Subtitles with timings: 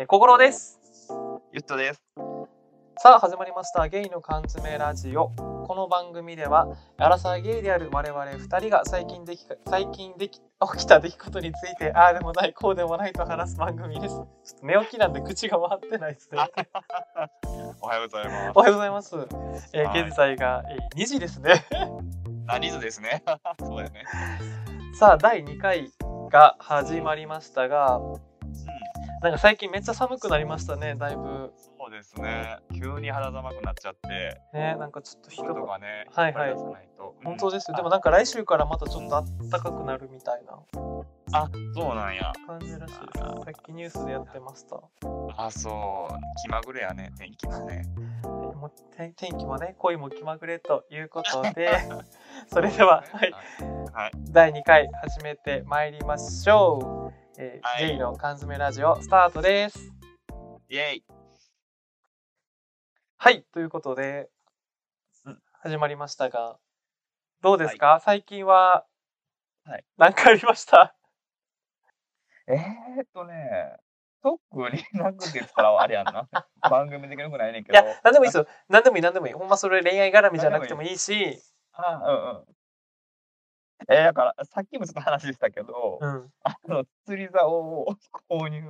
[0.00, 0.80] えー、心です。
[1.52, 2.00] ゆっとです。
[3.02, 16.38] さあ始まりましたゲイの缶詰ラジオこの番組ではアラサーゲイである我々2人が最近でき最近でき起きた出来事についてああでもないこうでもないと話す番組ですちょっと寝起きなんで口が回ってないですね
[17.80, 18.52] おはようございます。
[18.54, 19.16] おはようございます、
[19.74, 21.66] えーはい現在が、えー2時ですね
[22.48, 23.22] あ、リズですね。
[23.60, 24.04] そうだよね。
[24.98, 25.90] さあ第2回
[26.30, 28.29] が始まりましたがうん。
[29.22, 31.52] なんか最近めっちゃ寒くなりましたねだいぶ。
[31.78, 32.56] そうですね。
[32.72, 36.54] 急に肌寒くなっちゃって、ねなんかちょっと人かね、はいはい。
[37.22, 40.54] 本当ですよ、うんでもなんか来週からまたちょっと暖かくなるみたいな。
[41.32, 42.32] あ、そうなんや。
[42.46, 43.18] 感じらしいです。
[43.18, 44.80] さっきニュースでやってました。
[45.36, 46.14] あ、そう。
[46.42, 47.84] 気まぐれやね、天気もね。
[48.22, 51.70] もう天天気もね恋も気まぐれということで。
[52.48, 53.32] それでは、はい、
[53.92, 54.10] はい。
[54.30, 57.86] 第2回始めてまいりましょう、えーはい。
[57.88, 59.90] ゲイの缶詰ラジオスタートです。
[60.68, 61.04] イェイ。
[63.16, 64.28] はいということで
[65.24, 65.38] うん。
[65.62, 66.58] 始まりましたが
[67.40, 68.84] どうですか、最近は
[69.64, 69.84] はい。
[69.96, 70.94] 何かありました？
[72.46, 72.58] えー
[73.04, 73.74] っとね、
[74.22, 74.38] 特
[74.70, 76.28] になくって言ったらあれやんな。
[76.70, 77.78] 番組できるくないねんけど。
[77.78, 78.46] いや何でもいいですよ。
[78.68, 79.32] 何でもいい何でもいい。
[79.32, 81.40] ほんまそれ恋愛絡みじゃなくてもいいし。
[81.72, 82.44] あ、うんうん。
[83.88, 86.32] えーだから、さっきもちょっと話したけど、うん。
[86.42, 87.96] あの、釣り竿を
[88.28, 88.62] 購入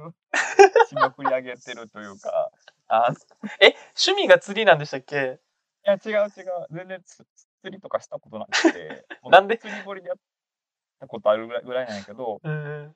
[0.89, 2.50] しまくり上げてるというか、
[2.89, 3.12] あ
[3.61, 5.41] え趣味が釣りなんでしたっけ？
[5.86, 6.67] いや、違う違う。
[6.70, 7.25] 全然つ
[7.62, 9.58] 釣りとかしたことなくて、なんで？
[9.58, 10.17] 釣り堀でやっ
[10.98, 12.95] たことあるぐらいぐらいなんやけど、うん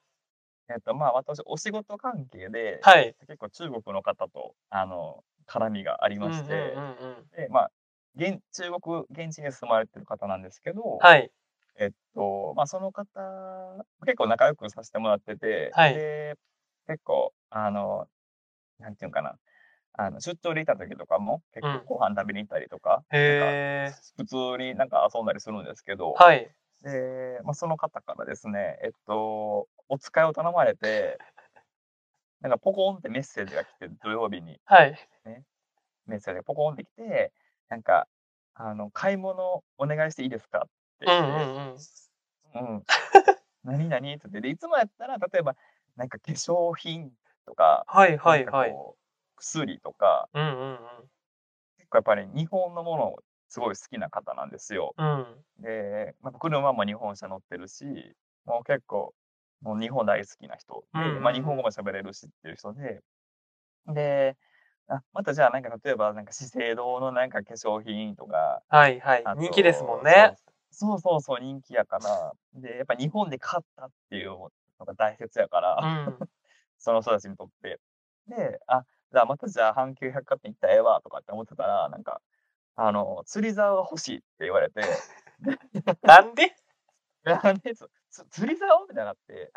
[0.71, 3.15] えっと、まあ私、お仕事関係で、はい。
[3.27, 6.75] 結構中国の方と、あの、絡みがありまして、
[7.37, 7.71] で、まあ、
[8.17, 11.31] 現中国、現地に住まれてる方なんですけど、はい
[11.79, 13.07] えっと、まあその方、
[14.05, 15.95] 結構仲良くさせてもらってて、はい。
[15.95, 16.37] で、
[16.87, 18.07] 結構、あの、
[18.79, 19.37] なんていうのかな、
[19.97, 21.81] あの出張でいた時とかも結うん。
[21.87, 23.93] 構ご飯食べに行ったりとか、へえ。
[24.17, 26.51] 普通になんか遊んだりするんですけど、はい。
[26.83, 31.19] で、まあ、その方からですね、えっと、お使いを頼まれて、
[32.41, 34.61] なんかポコンってメッセージが来て、土曜日に。
[34.65, 34.99] はい。
[36.07, 37.33] メッセージがポコンって来て、
[37.69, 38.07] なんか、
[38.55, 42.75] あの、買い物お願いしていいですかっって、うんうん。
[42.75, 42.85] うん。
[43.65, 44.41] 何々って。
[44.41, 45.57] で、いつもやったら、例えば、
[45.97, 47.11] なんか化粧品
[47.47, 48.75] とか、はいはいはい。
[49.37, 50.79] 薬とか、うんうん
[51.79, 53.17] 結構やっぱり日本のもの
[53.49, 54.95] すごい好きな方なんですよ。
[54.97, 55.07] うん。
[55.07, 55.27] うん
[55.61, 57.85] で、まあ、車も日本車乗ってるし、
[58.45, 59.15] もう結構、
[59.63, 61.23] もう日本大好きな人で、うんうんうん。
[61.23, 63.03] まあ日本語も喋れるしっていう人で、
[63.87, 64.37] で、
[64.89, 69.25] あまたじゃあなんか例えばなんか資生堂のなんか化粧品とか、はいはい。
[69.39, 70.37] 人気ですもんね。
[70.75, 72.33] そうそうそう人気やから。
[72.55, 74.51] で、やっぱ日本で買ったっていうの
[74.87, 75.77] が大切やかうら、
[76.09, 76.19] ん
[76.79, 77.81] その人たちにとって。
[78.27, 82.21] で、あ、じゃあまたじゃあ阪急百貨店行ったらええわとかって思ってたら、なんか、
[82.77, 84.83] あの、釣り竿が欲しいって言われて、
[86.03, 86.55] なんで？
[87.25, 89.53] なんで釣り竿みたいになって、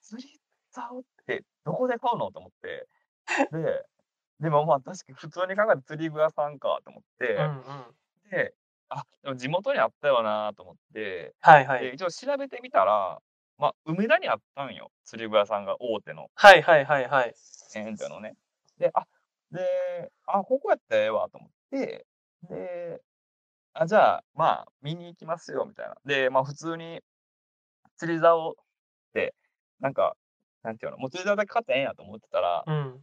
[0.00, 2.88] 釣り竿ってどこで買うのと思って。
[3.52, 3.86] で、
[4.40, 7.96] でもまあ確かに普通に考えて釣り具屋さんかと思って、うんうん
[8.30, 8.54] で、
[8.94, 13.18] あ、でも地元にあったよなと思って、はいはいで一応調べてみたら、
[13.58, 14.90] まあ、梅田にあったんよ。
[15.04, 17.34] 釣り具屋さんが大手の、はいはいはいはい
[17.76, 18.34] エンジョのね。
[18.78, 19.06] で、あ、
[19.50, 22.06] で、あ、ここやったらええわと思って、
[22.48, 23.00] で、
[23.72, 25.96] あ、じゃあ、まあ、見に行きますよ、みたいな。
[26.04, 27.00] で、まあ、普通に、
[27.96, 28.54] 釣り竿っ
[29.12, 29.34] て、
[29.80, 30.16] なんか、
[30.62, 33.00] なんていうの、もう釣り竿だけ買ってええんやと思ってたら、うん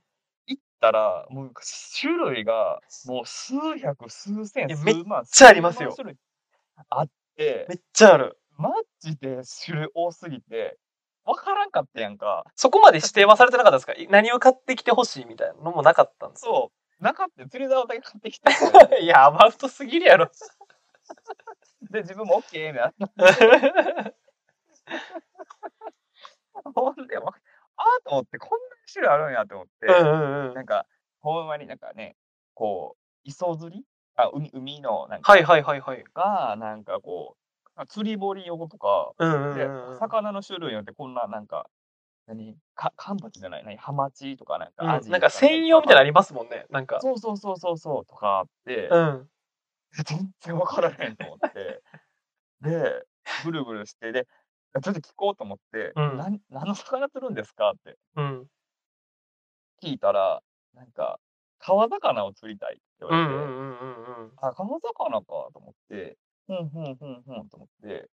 [0.82, 1.52] たら、もう
[2.02, 6.18] 種類が、もう数百、数千、数いやめっ万、ちゃありますよ数万種類
[6.90, 8.72] あって、めっちゃあるマ
[9.02, 10.78] ジで種類多すぎて、
[11.26, 12.44] わからんかったやんか。
[12.56, 13.94] そこまで指定はされてなかったですか？
[14.12, 17.04] 何を買ってきてほしいみたいなのもなかったんですそう。
[17.04, 18.50] なかったよ釣り竿だけ買ってきて。
[19.02, 20.30] いやアバウトすぎるやろ
[21.92, 23.10] で、自分も OK みたいな。
[26.76, 27.34] ほんで、わ
[28.06, 30.54] と思って、こんな種類あるんやと思って、うんうんうん。
[30.54, 30.86] なんか、
[31.20, 32.16] ほんまになんかね、
[32.54, 33.86] こう、磯釣り？
[34.16, 36.04] あ、海、海の、なんか、はいはいはいはい。
[36.14, 37.38] が、なんかこ
[37.78, 41.68] う、釣り堀用とか、うんうんうん、魚の種類によってこんな、なんか、
[42.28, 42.56] 何？
[42.76, 43.78] か、カンパチじゃない、何？
[43.78, 47.00] ハマチとか、なんか、アジうんなんか専用みたいなのありますもんねなんか。
[47.02, 49.30] そうそうそうそうそう、とかあって、うん。
[50.06, 51.82] 全然分からへんと思って。
[52.62, 53.04] で、
[53.44, 54.28] ぐるぐるして、で、
[54.82, 57.72] ちょっと聞こうと思って、うんなん 何の魚釣るんですか？
[57.72, 58.48] ってうん
[59.84, 60.42] 聞いたら、
[60.76, 61.20] なんか、
[61.60, 68.10] 川魚を釣りたいって言うわれて、あ、川魚かと思って、ふんふんふんふんと思って、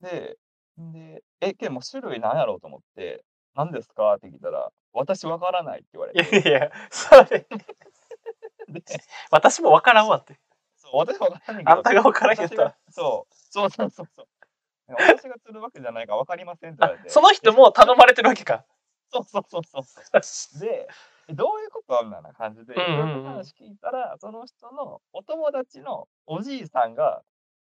[0.00, 0.36] で、
[0.78, 3.24] で、え、けどもう種類なんやろうと思って、
[3.54, 4.14] 何ですか？
[4.16, 6.48] って聞いたら、私わからないって言われいやて。
[6.48, 7.46] いや、それ、
[8.68, 8.82] で
[9.30, 10.38] 私もわからんわって。
[10.76, 11.70] そう私わからないけど。
[11.70, 12.76] あんたがわからんやったら私が。
[12.90, 13.34] そう。
[13.34, 14.28] そうそうそうそう。
[14.96, 17.08] 私が釣るわけじゃないからわかりませんって言われて。
[17.08, 18.64] その人も頼まれてるわけか。
[19.12, 19.62] そうそうそう
[20.22, 20.60] そう。
[20.60, 20.88] で、
[21.28, 27.22] えどういうことみたいな感じで、いろんな話聞いたら、その人のお友達のおじいさんが、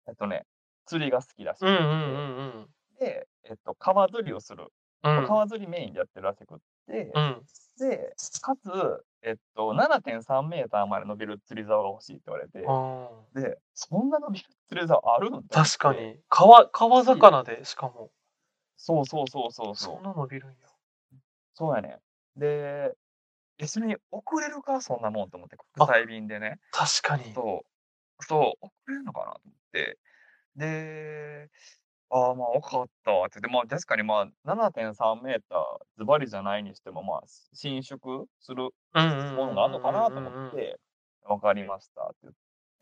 [0.08, 0.44] えっとね、
[0.86, 2.68] 釣りが好きらしくて、うんうんうん
[2.98, 4.66] で、えっと、川釣りをする。
[5.02, 7.42] 川釣りメインでやってるらしくって、うん。
[7.78, 15.92] で、かつ、えっと、7.3メーターまで伸びる釣り竿が欲しいって言われて、あで、そんな伸びる釣り竿あるんー確か。
[15.92, 16.20] に。
[16.28, 18.10] 川、川魚で、しかも。
[18.76, 19.94] そうそうそうそうそう。
[19.96, 20.56] そんな伸びるんや。
[21.54, 21.98] そうやね。
[22.36, 22.94] で、
[23.58, 26.60] え、それに送れるかそんなもんと思って、国際便でね。
[26.70, 27.34] 確かに。
[27.34, 27.64] そ
[28.20, 28.24] う。
[28.24, 29.98] そう、送れるのかなと思って。
[30.54, 31.50] で、
[32.10, 35.58] ああ、まあ、分かったわって言って、まあ、確かにまあ、7.3メーター、
[35.98, 37.22] ズバリじゃないにしても、まあ、
[37.52, 39.36] 伸縮するうんうんうんうんうんうん。
[39.36, 40.78] ものがあるのかなと思って、
[41.26, 42.16] 分かりましたって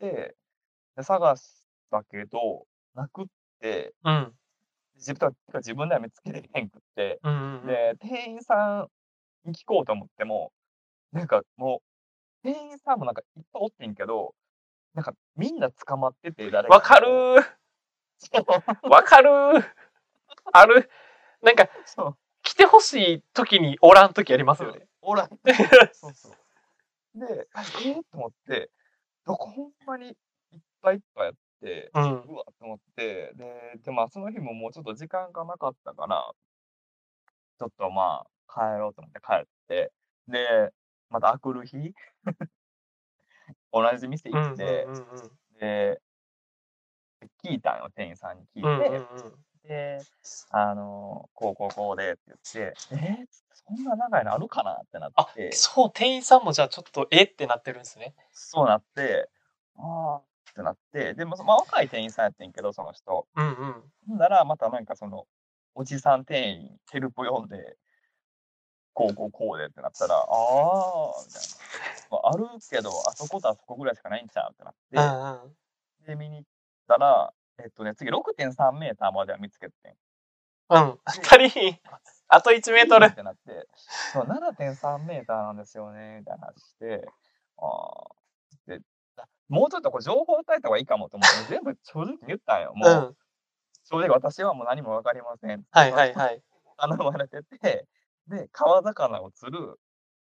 [0.01, 0.35] 言って、
[0.95, 2.65] で探したけど、
[2.95, 3.25] なくっ
[3.59, 4.33] て、うん。
[4.95, 7.67] 自分 自分では見つけれへんくって、うんうんうん。
[7.67, 8.87] で、店員さ
[9.45, 10.51] んに聞こうと思っても、
[11.11, 11.81] なんかも
[12.43, 14.33] う、店員さんもなんかいっぱいおってんけど、
[14.93, 17.57] なんかみんな捕まってて、誰わかるー。
[18.83, 19.65] わかるー。
[20.53, 20.89] ある。
[21.41, 22.17] なんか、そう。
[22.43, 24.87] 来てほしい時におらん時ありますよね。
[25.01, 25.29] おらん。
[25.93, 26.31] そうそう。
[27.19, 28.71] で、あえー、と思って、
[29.25, 30.15] どこほんまにいっ
[30.81, 32.03] ぱいいっぱいやって、うん。
[32.03, 36.31] うわっと思って、で、で、まあその日ももうちょっと時間がなかったから、
[37.59, 39.91] ちょっとまあ帰ろうと思って帰って、
[40.27, 40.71] で、
[41.09, 41.93] また明くる日、
[43.73, 44.87] 同じ店行って。
[45.59, 46.01] で、
[47.43, 49.67] 聞いたんよ、店員さんに聞いて、うんうんうん。
[49.67, 49.99] で、
[50.51, 52.21] あの、こうこうこうでって
[52.53, 53.25] 言って、えー
[53.67, 58.15] そんな長いのあるかなってなっあて、、そう、店員さんもじゃあちょっとえってなってるんですね。
[58.31, 59.29] そうなって、
[59.75, 63.27] ああってなって、でも、まあ若い店員さんやってんけど、その人。
[63.35, 65.27] うんうんなら、またなんかその、
[65.75, 67.75] おじさん店員、ヘルプ読んで、
[68.93, 71.47] こうこうこうでってなったら、ああみたいな。
[72.09, 75.55] まあ、あるけど、あそことあそこぐらいしかないんちゃうってなって、うんうん。
[76.07, 76.49] で、見に行っ
[76.87, 79.95] たら、えっとね、次6.3メーターまでは見つけてん。
[80.69, 80.99] うん。
[81.05, 81.79] 足り。
[82.29, 83.15] あと1メートルっ。
[83.15, 83.67] てなって、
[84.13, 87.07] そう7.3メーターなんですよね、みたいな話して、
[87.57, 88.07] ああ。
[88.67, 88.79] で、
[89.17, 92.73] あもうちょっとこう情報を伝えた方がいいかもと思って、全部正直言ったんよ。
[92.75, 93.15] もう、うん。
[93.85, 95.63] 正直私はもう何もわかりません。
[95.71, 96.43] はいはいはい。
[96.77, 97.87] 頼まれてて、
[98.27, 99.79] で、川魚を釣る。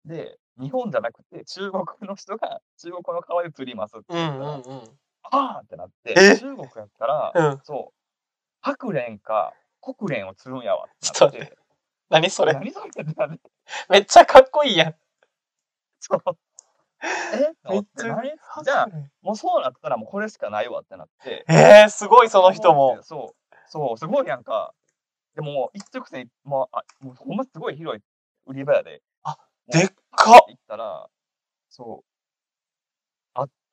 [0.05, 4.99] で、日本じゃなくて中国の人が中国の川で釣りますってう言ったら、んうんうん。
[5.31, 6.37] ああってなって、え？
[6.37, 7.59] 中国やったら、うん。
[7.63, 7.99] そう、
[8.61, 11.57] 白蓮か国蓮を釣るんやわってちょっと待なって、
[12.09, 12.53] 何それ？
[12.53, 13.39] 何それってなって、
[13.89, 14.95] めっちゃかっこいいやん。
[15.99, 16.21] そう。
[17.33, 17.53] え？
[17.63, 18.31] と思って何
[18.63, 18.89] じゃあ、
[19.21, 21.45] もうそうなったらもうこれしかないわってなって。
[21.49, 22.99] えー、すごいその人も。
[23.01, 23.55] そう。
[23.67, 24.73] そう、すごいやんか。
[25.35, 28.01] でも、一直線、まあ、あもうほんますごい広い
[28.45, 29.01] 売り場やで。
[29.23, 29.35] あ
[29.67, 31.07] でっかっ行ったら、
[31.69, 32.12] そう。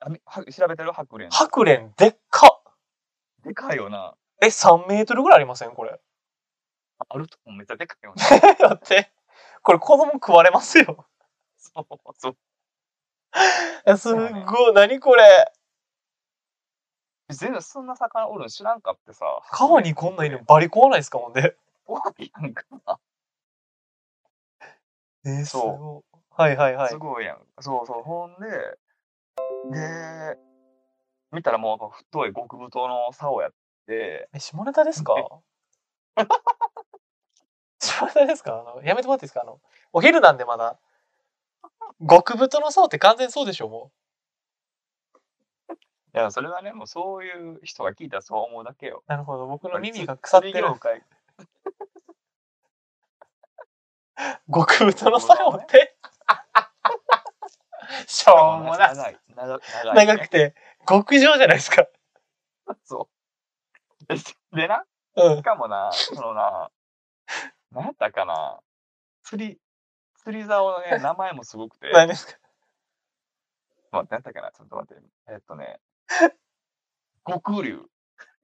[0.01, 0.93] あ、あみは調べてる？
[0.93, 1.29] 白蓮。
[1.37, 2.73] 白蓮でっかっ
[3.45, 4.15] でかいよな。
[4.43, 5.73] え、3メートルぐらいありません？
[5.73, 5.99] これ。
[7.09, 8.25] あるとこめっちゃでかいよな。
[8.69, 9.11] だって、
[9.63, 11.07] これ子供食われますよ。
[11.57, 11.87] そう、
[12.19, 12.37] そう。
[13.87, 15.53] えすっごい、何これ？
[17.31, 19.25] 全然そんな魚おるの知らんかってさ。
[19.53, 21.55] 川にこんなんいるのバリ怖ないですかもんね。
[21.85, 22.65] 怖いやんか。
[25.25, 26.03] えー、すそうごい。
[26.31, 26.99] はいはいはいす。
[26.99, 27.39] ごいやん。
[27.61, 28.03] そうそう。
[28.03, 28.79] ほんで、
[29.65, 30.39] で、
[31.33, 33.53] 見たらもう太い極太の竿やっ
[33.87, 35.15] て、え、下ネタですか？
[37.81, 38.61] 下ネタですか？
[38.61, 39.43] あの、やめてもらっていいですか？
[39.43, 39.61] あの、
[39.93, 40.79] お昼なんでまだ。
[42.09, 43.93] 極太の層って完全そうでしょも
[46.15, 49.03] いや、それはね、もうそういう人が聞いたらそう思うだけよ。
[49.07, 49.11] う。
[49.11, 49.47] なるほど。
[49.47, 50.65] 僕の耳が腐ってる
[54.53, 55.97] 極太の作用って？
[58.07, 58.97] しょうもない。
[58.97, 59.19] 長い。
[59.37, 59.61] 長い。
[59.85, 60.55] 長い長くて、
[60.89, 61.87] 極上じゃないですか。
[62.85, 63.09] そ
[64.03, 64.07] う。
[64.07, 64.17] で
[64.53, 64.85] でな、
[65.17, 65.43] うんし。
[65.43, 66.71] かもな、そのな、
[67.73, 68.61] 何やったかな、
[69.23, 69.59] 釣り、
[70.25, 72.39] 釣り竿のね、 名前もすごくて、何ですか？
[73.93, 75.03] まあ、何やったかな、ちょっと待って。
[75.29, 75.81] えっとね、
[77.27, 77.83] 極竜。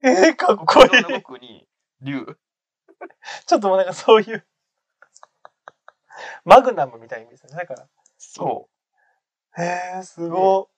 [0.03, 1.05] えー、かっこいい。
[1.05, 1.67] 極に
[2.01, 2.37] 竜。
[3.45, 4.45] ちょっともうなんかそういう、
[6.45, 7.55] マグナムみたいな意味ですよね。
[7.57, 7.87] だから。
[8.17, 8.76] そう。
[9.57, 10.69] へえー、すご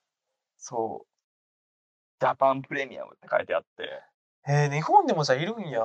[0.58, 1.08] そう。
[2.20, 3.88] ジャパンプレミアムって書いてあって、い。
[4.52, 5.82] えー、日本でもじゃあいるんや。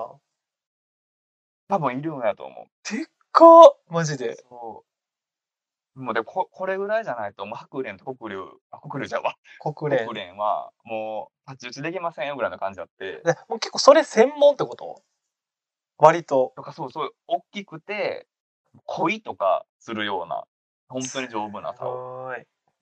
[1.69, 2.95] 多分いるんやと思う。
[2.95, 3.45] でっか
[3.89, 4.37] マジで。
[4.49, 4.85] そ
[5.97, 8.41] もうでこ、これぐらいじゃないと、もう白蓮と黒龍、
[8.73, 9.37] あ、黒龍じゃうわ。
[9.61, 13.23] 国連黒蓮は、もう、太刀打ちできませんよぐらいの感じあって。
[13.25, 15.03] でもう結構それ専門ってこと？
[15.99, 18.27] 割ととか、そうそう、大きくて、
[18.87, 20.45] 恋とかするような、
[20.89, 22.14] 本当に丈夫な竿。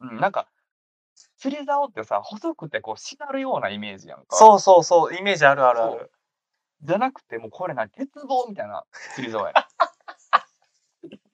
[0.03, 0.49] うん、なんか、
[1.37, 4.37] 釣り竿ってさ、細くてこう、しなるようなイメージやんか。
[4.37, 6.13] そうそうそうイメージあるあるある。
[6.83, 9.67] じゃなくて、もうこれな、鉄棒みたいな釣り竿やね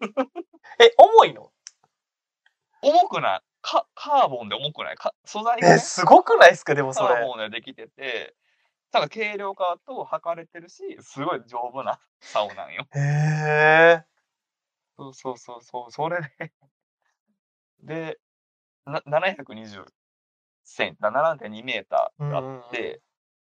[0.81, 1.51] え重いの？
[2.83, 3.41] 重くない。
[3.61, 4.97] カカーボンで重くない。
[4.97, 8.37] か素材が、えね、すごくないですかでもそカーれボンでできてて、
[8.93, 12.87] ただ軽量化と測れてるし、すごい丈夫な竿なんよ。
[12.95, 14.05] へえ。
[14.97, 16.53] そうそうそうそう、それで、
[17.81, 18.19] で、
[18.89, 19.85] な720
[20.65, 23.01] センチ、7.2メーターがあって、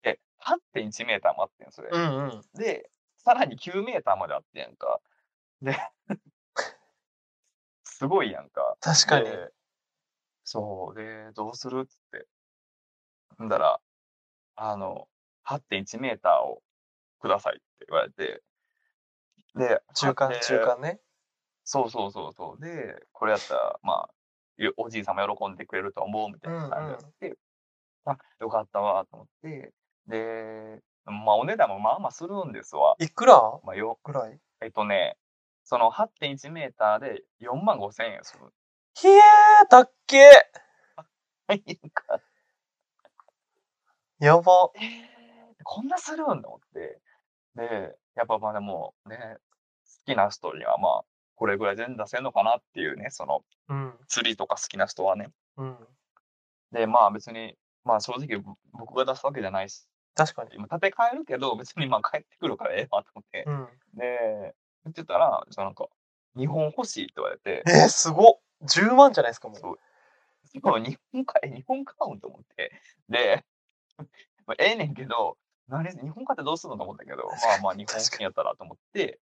[0.02, 1.90] で、8.1メーターもあってん、それ。
[1.92, 5.00] うんうんで、さらに9メーターまであってんやんか。
[5.62, 5.76] で、
[7.84, 8.76] すごいやんか。
[8.80, 9.52] 確かにで
[10.44, 13.42] そう、で、どうするっつって。
[13.42, 13.80] んだら、
[14.54, 15.08] あの、
[15.44, 16.62] 8.1メーターを
[17.20, 18.42] くださいって言われて、
[19.56, 21.00] で、中間で中間ね
[21.64, 22.62] そうそうそうそう。
[22.62, 24.10] で、これやったら、まあ、よ
[24.76, 27.34] おじいさんも喜んでくれると思うみたいな感じで、
[28.04, 29.72] あ、よかったわと思って、
[30.06, 32.96] で、まあ、お値段もまあまあするんですわ。
[32.98, 33.60] いくら？
[33.64, 34.38] まあ、よ、ぐらい？
[34.60, 35.16] えっとね、
[35.64, 38.46] その8.1メーターで4万5千円する。
[38.94, 39.92] ひえーたっ！
[40.06, 40.30] け
[44.18, 44.70] やば。
[44.74, 44.82] えー、
[45.62, 47.00] こんなするんと思って。
[47.54, 49.36] で、やっぱまあでもね、
[50.06, 51.04] 好きな人にはまあ、
[51.36, 53.94] これぐらい全然出せんのかなっていうね、そのうん。
[54.08, 55.28] 釣りとか好きな人はね。
[55.56, 55.76] うん。
[56.72, 60.50] で、まあ別に、まあ正直ぼ僕が出すわけじゃないし、確かに。
[60.54, 63.44] 今立て替えるけど、別にまあ帰ってくるからええわと思って。
[63.46, 63.68] うん。
[63.94, 65.86] で、言ってたら、じゃあなんか、
[66.36, 68.40] 日本欲しいって言われて、えー、すごっ。
[68.62, 69.58] 10万じゃないですかもう。
[69.58, 69.78] そう。
[70.52, 72.72] 日本か、え日本買うんと思って。
[73.10, 73.44] で、
[74.46, 75.36] まあ、ええねんけど、
[75.68, 79.20] 何日本買ってどうするのと思ったけど、まあまあ日本確かに品やったらと思って、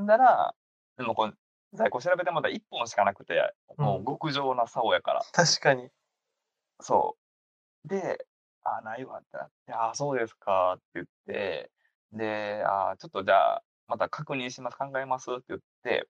[0.00, 0.54] んだら、
[0.98, 1.32] でもこれ、
[1.72, 5.22] 在庫調べてまた1本しかなくて、もう極上な竿やから。
[5.32, 5.88] 確かに
[6.80, 7.16] そ
[7.84, 7.88] う。
[7.88, 8.26] で、
[8.64, 11.70] あ、ないわってなって、あ、そうですかって言って、
[12.12, 16.08] で、あ、ちょっとじゃあ、また確認します、考えますって言って、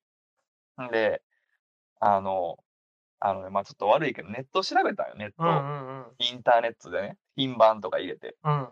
[0.83, 1.23] んで、
[2.01, 2.57] あの、
[3.21, 5.35] あのね、まあちょっと悪いけど、ネット調べたよ、ネット。
[5.39, 8.37] うんうんうんインターネットでね、品番とか入れて。
[8.43, 8.69] うん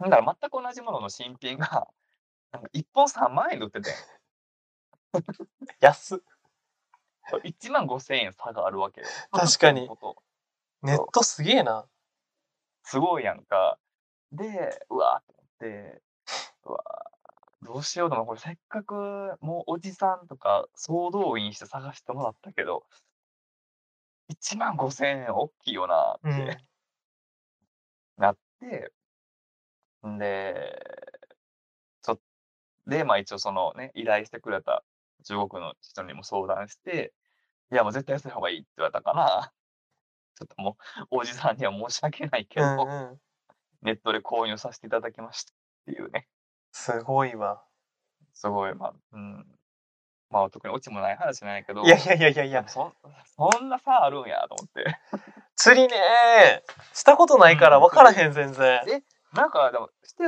[0.00, 1.86] だら全く同じものの新品が、
[2.50, 3.90] なんか1本3万円で売ってて、
[5.80, 6.18] 安っ
[7.44, 9.06] 1万5千円差があるわけよ。
[9.32, 9.88] 確かに
[10.82, 11.88] ネットすげえな
[12.82, 13.78] すごいやんか。
[14.32, 16.02] で、うわーって思って、
[16.64, 18.26] うわーどうしようと思う。
[18.26, 22.84] これせっかくもうおじさんとか総動員して探してもらったけど、
[24.30, 26.58] 1万5千円大きいよなうんって
[28.16, 28.92] なって、
[30.04, 30.84] んで、
[32.02, 32.20] ちょっ
[32.86, 34.82] で、まあ一応そのね、依頼してくれた
[35.22, 37.12] 中国の人にも相談して、
[37.72, 39.52] いやもう絶対安い方がいいって言われたから、
[40.38, 40.76] ちょっとも
[41.10, 43.20] うおじさんには申し訳ないけうど、んうん
[43.82, 45.54] ネットで購入させていただきましたっ
[45.86, 46.28] ていうね。
[46.70, 47.64] すごいわ
[48.32, 49.58] すごい、まあ、うん。
[50.30, 52.94] まあ特にオチもない話じゃないけど、いやいやいやいやいやそん
[53.36, 54.84] そんな差あるんやと思って。
[55.56, 56.64] 釣りね
[56.94, 59.02] したことないから分からへん全然
[59.32, 60.24] なんかでも、して。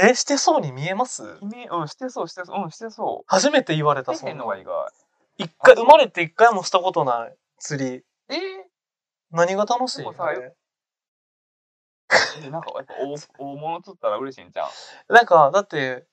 [0.00, 1.38] えしてそうに見えます？
[1.38, 3.24] 君、うん、してそう、してそう、うん、してそう。
[3.26, 4.88] 初めて言われたしてへんそんなのが意外。
[5.38, 8.34] 一回生まれて一回もしたことない釣りえ？
[8.34, 8.38] ー
[9.30, 9.98] 何が楽しい？
[9.98, 10.54] でもさあれ
[12.44, 14.68] えなんかやっぱ大大物釣ったら嬉しいんじゃん。
[15.14, 16.06] なんかだって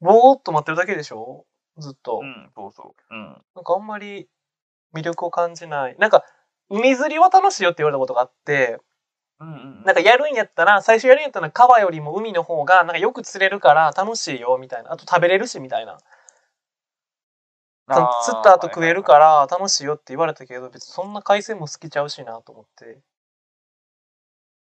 [0.00, 1.46] ぼーっと待ってるだけでしょ？
[1.78, 3.14] ずっと、うん、そうそう。
[3.14, 3.42] うん。
[3.54, 4.28] なんかあんまり
[4.94, 6.24] 魅力を感じないなんか
[6.70, 8.78] 海釣りは楽しいよって言われたことがあって。
[9.38, 14.92] なんかやるんやったら最初やるんやったら川よりも海の方がなんかよく釣れるから楽しいよみたいな。
[14.92, 15.98] あと食べれるしみたいな。
[17.86, 23.00] 釣った後食えるから楽しいよって言われたけど別にそんな海鮮も好きちゃうしなと思って。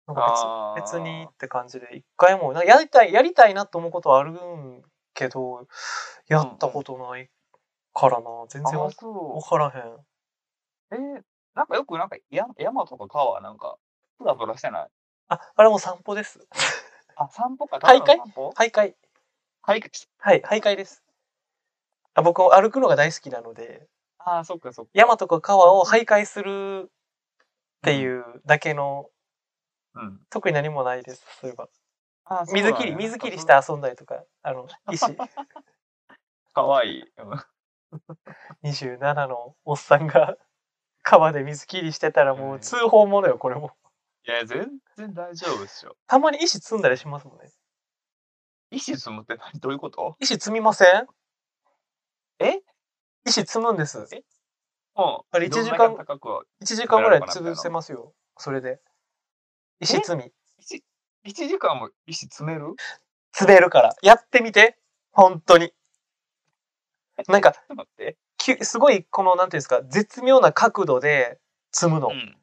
[0.09, 4.83] なんか別別にって感じで一回もなんかやりたいやりたいなと思うことはあるん
[5.15, 5.67] けど
[6.29, 7.29] やったことない
[7.93, 8.27] からな。
[8.49, 8.91] 全然わ
[9.43, 9.93] からへん。
[9.93, 10.05] う。
[10.93, 11.23] えー
[11.57, 13.79] なんかよくなんか山山とか川なんか、
[14.19, 14.89] プラプラしてない？
[15.29, 16.41] ああれも散歩です。
[17.17, 17.79] あ、散歩か。
[17.79, 18.17] 徘徊？
[18.55, 18.95] 徘徊。
[19.67, 19.89] 徘徊。
[19.97, 21.03] しはい徘徊です。
[22.15, 23.87] あ僕歩くのが大好きなので。
[24.19, 24.91] ああ、そっかそっか。
[24.95, 26.91] 山とか川を徘徊するっ
[27.83, 29.07] ていうだけの
[29.95, 30.21] うん。
[30.31, 31.69] 特に何もないですそういえば。
[32.25, 35.05] あーそう水切り水切りして遊んだりとかあの 石。
[36.55, 37.03] かわいい。
[37.03, 37.45] うん。
[38.65, 40.37] 27のおっさんが
[41.03, 43.73] 川で水切りしてたらもう通報ものよ、これも。
[44.27, 45.97] いや、全然大丈夫っしょ。
[46.09, 47.51] たまに石積んだりしますもんね。
[48.71, 49.61] 石積むって何？
[49.61, 50.17] どういうこと？
[50.21, 51.07] 石積みません？
[52.41, 52.61] え？
[53.25, 53.99] 石積むんです。
[53.99, 54.07] うん。
[55.31, 58.13] あれ一時間どんだけ高くは1時間ぐらい潰せますよ。
[58.37, 58.81] それで。
[59.81, 60.33] 石積み。
[60.59, 60.83] 一
[61.23, 62.75] 一時間も石詰める？
[63.39, 63.95] 滑るから。
[64.03, 64.79] やってみて。
[65.13, 65.73] 本当に。
[67.29, 68.19] なんかちょっと待って。
[68.39, 71.41] きゅすごい、この、なんていうんですか、絶妙な角度で
[71.73, 72.09] 積むの。
[72.09, 72.39] うん。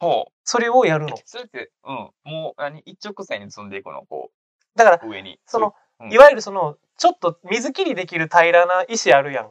[0.00, 0.32] ほう。
[0.44, 1.16] それをやるの。
[1.24, 2.10] それって、うん。
[2.24, 2.80] もう、何？
[2.80, 4.30] 一直線に積んでいくの、こ
[4.74, 5.38] だから、う、上に。
[5.46, 9.50] その、うんいわゆるその、ちょっと水切りできる平らな石あるやん。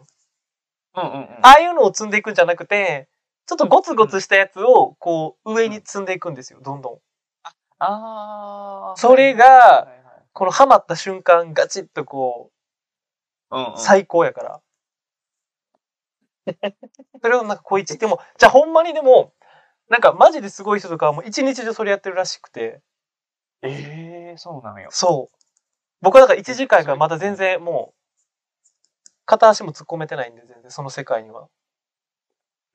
[0.96, 1.30] うんうんうん。
[1.44, 3.08] ああいうのを積んでいくんじゃなくて、
[3.46, 7.00] ちょっとゴツゴツしたやつを、こう、上に積んでいくんですよ、どんどん。
[7.78, 10.00] あーそれがはいはいはい
[10.34, 12.52] このハマった瞬間、ガチッとこ
[13.52, 14.62] うんうんう、最高やから。
[17.22, 19.34] それをなんかこう一でも、じゃあほんまにでも、
[19.90, 22.82] なんかマジですごい人とかはもう一日中それやってるらしくて、
[23.62, 24.90] ええそうなんよ。
[24.92, 25.36] そう。
[26.02, 28.00] 僕はだから1時間からまだ全然もう、
[29.26, 31.48] 片足も突っ込めてないんで、全然その世界には。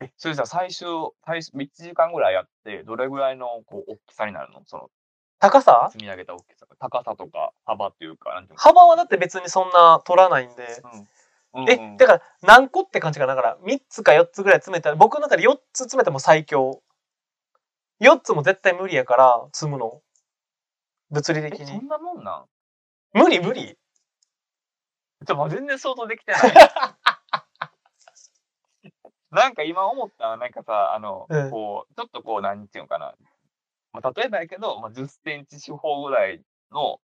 [0.00, 0.88] え、それじゃ最終、
[1.24, 4.62] 最初、1時間ぐらいやって、どれぐらいの、こう、大きさになるの？
[4.66, 4.90] その、
[5.38, 5.88] 高さ？
[5.92, 6.66] 積み上げた大きさ。
[6.78, 8.60] 高さとか、幅っていうか、なんていうの？
[8.60, 10.82] 幅はだって別にそんな取らないんで。
[11.54, 11.70] うん。
[11.70, 16.82] え、うんだから何個って感じかなだから3つか4つぐらい詰めたら、僕の中で4つ詰めても最強。
[18.04, 20.02] 4つも絶対無理やから、積むの。
[21.10, 21.80] 物理的え、そに。
[21.84, 22.44] んなもんな
[23.14, 23.18] ん？
[23.18, 23.78] 無理無理
[25.26, 26.42] ちょ、もう全然想像できてない。
[29.30, 30.36] なんか今思った？
[30.36, 33.14] なんかさ、あの、うんこう、ちょっとこう、なんていうのかな。
[33.92, 36.42] まあ、例えばやけど、まあ、10センチ四方ぐらい
[36.72, 37.00] の、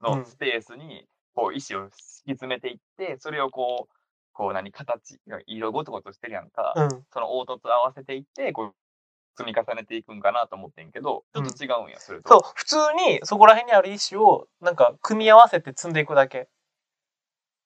[0.00, 1.98] うんのスペースに、こう、石を敷き
[2.32, 3.94] 詰めていって、それをこう、
[4.32, 6.72] こう何、形、色ごとごとしてるやんか。
[6.76, 7.06] うん。
[7.12, 8.74] その凹凸合わせていって、こう、
[9.36, 12.28] 積み重ねていくんかなと思ってんけど、ちょっと違うんや、それと。
[12.28, 12.76] そう、普通
[13.08, 16.48] にそこら辺にある石を、なんか組み合わせて積んでいくだけ。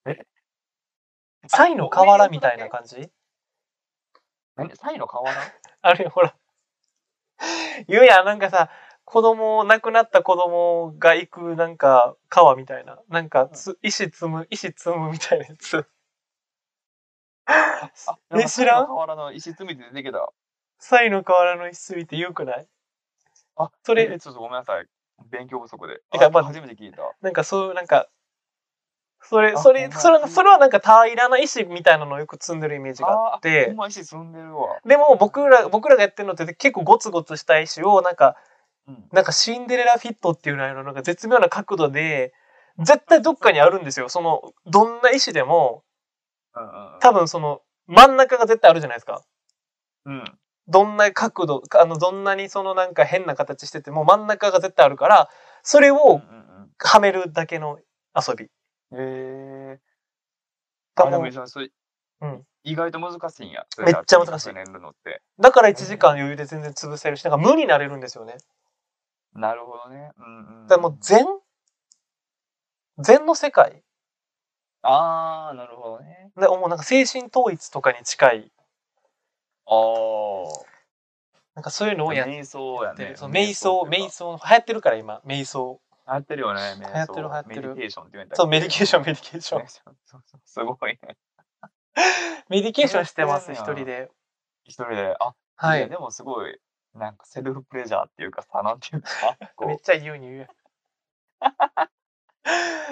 [0.06, 0.26] え？
[1.48, 3.10] サイの河原みたいな感じ？
[4.56, 4.74] 何？
[4.76, 5.32] サイの瓦？
[5.82, 6.34] あるよ、ほら。
[7.88, 8.70] 言うやん、なんかさ、
[9.04, 12.98] 子供、亡くなった子供が行くなんか川みたいな。
[13.08, 15.86] なんかつ、石積む、石積むみたいなやつ。
[18.06, 18.86] あ、え知らん？
[18.86, 20.32] 瓦の石積みって出てきた。
[20.78, 22.66] サイの河原の石積みって言うくない？
[23.56, 24.86] あ、それえちょっとごめんなさい。
[25.30, 26.00] 勉強不足で。
[26.10, 26.98] てかまああ初めて聞いた。
[27.22, 28.08] なんかそうなんか、
[29.22, 34.78] それ、あそれ、それ、それはなんか平らな石みたいなのをよく積んでるイメージがあっほてん、ま石積んでるわ。
[34.84, 38.36] でも僕ら、僕らがやってるのって結構ゴツゴツした石をなんか、
[38.86, 39.08] うん。
[39.12, 42.34] なんかシンデレラフィットっていうののなんか絶妙な角度で、
[42.78, 44.08] 絶対どっかにあるんですよ。
[44.08, 45.82] その、どんな石でも、
[47.00, 49.22] 多分その、真ん中が絶対あるじゃないですか。
[50.04, 50.38] うん。
[50.68, 55.28] どんな角度、あの、どんなにそのなんか変な形してても真ん中が絶対あるから、
[55.62, 57.78] それうんをうんはめるだけの
[58.14, 58.46] 遊び。
[58.92, 58.98] うん。
[58.98, 59.02] へ
[59.74, 59.80] え。
[60.94, 61.70] だあ、でもそれそれ
[62.22, 63.64] うん意外と難しいんや。
[63.78, 64.54] めっちゃ難しい。
[65.38, 68.38] だから1時間余裕で全然潰せるし、なんか無になれるんですよね。
[69.34, 70.10] なるほどね。
[70.18, 70.80] うんうん。
[70.80, 71.24] もう禅？
[72.98, 73.82] 禅の世界
[74.82, 76.30] ああ、なるほどね。
[76.36, 78.52] でもうなんか精神統一とかに近い、
[79.66, 80.66] ああ。
[81.54, 83.14] なんかそういうのをやっ瞑想やね。
[83.16, 85.80] その瞑想、瞑想、流行ってるから今、瞑想。
[86.08, 86.92] 流行ってるよね、瞑想。
[86.92, 88.36] 流行ってる流行ってる meditation って言うんだっけ？
[88.36, 89.66] そう、 medication、medication。
[89.68, 91.16] そうそうすごいね。
[92.48, 94.10] medication してます、一人で。
[94.64, 95.80] 一人で、あ、はい。
[95.80, 96.60] やでもすごい、
[96.94, 99.08] なんかセルフプレジャーっていうかさ、なんていうか、
[99.66, 100.48] めっちゃ言うに言う。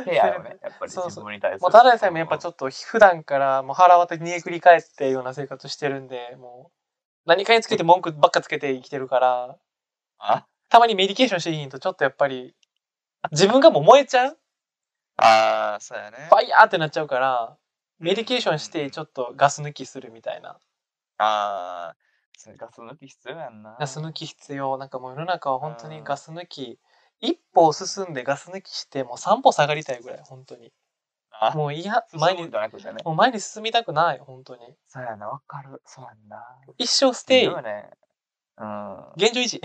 [0.05, 1.61] ケアよね、やっぱりそうそう自分に対する。
[1.63, 6.73] もう、ただでさえもやっぱちょっと普段からもう腹渡に煮えくり返ってような生活してるんで、もう、
[7.27, 9.57] 何かにつけて文句ばっかつけて生きてるから、
[10.19, 10.47] あ？
[10.69, 12.55] たまにメディケーションしていいとちょっとやっぱり、
[13.31, 14.39] 自分がもう燃えちゃう？
[15.17, 16.35] あー、そうやねフ。
[16.35, 17.57] ァイヤーってなっちゃうから、
[18.01, 20.59] メディケーションしてちょっとガス抜きするみたいな。
[21.19, 23.77] あー、それガス抜き必要やんな。
[23.79, 24.77] ガス抜き必要。
[24.77, 26.81] なんかもう世の中は本当にガス抜き、
[27.21, 30.73] 一歩進んでガス抜きして、もう三歩下がりたいぐらい、本当に。
[31.41, 32.59] あ、もういや、前にね。
[33.05, 34.77] もう前に進みたくない、本当に。
[34.89, 35.83] そうやな、わかる。
[35.85, 36.45] そうやんな。
[36.79, 37.91] 一生ステイね。
[38.59, 39.13] うん。
[39.17, 39.61] 現状維持。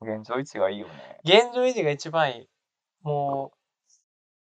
[0.00, 1.20] 現状維持がいいよね。
[1.24, 2.48] 現状維持が一番いい。
[3.02, 3.58] もう、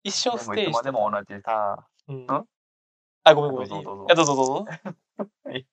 [0.03, 2.47] 一生スでもいつまテイしてたでも同じさ、うんん？
[3.23, 3.69] あ、ごめんごめん。
[3.69, 4.65] どうぞどうぞどうぞどうぞ。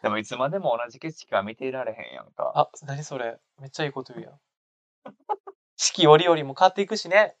[0.00, 2.52] でもいつまでも同じ景色は見ていられへんやんか。
[2.54, 3.38] あ、何それ。
[3.58, 4.40] めっちゃいいこと言うやん。
[5.76, 7.36] 四季折々も変わっていくしね。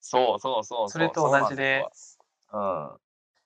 [0.00, 1.84] そうそうそううそれと同じで。
[1.92, 2.98] そうなん。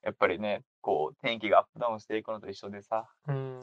[0.02, 3.60] やっぱりね、こう、天気がアップダウンしていくのと一緒でさ、うん。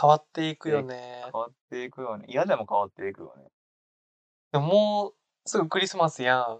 [0.00, 1.22] 変わっていくよね。
[1.24, 2.26] 変わっていくよね。
[2.28, 3.44] 嫌でも変わっていくよね。
[4.52, 5.14] でももう
[5.48, 6.58] すぐクリスマスやん。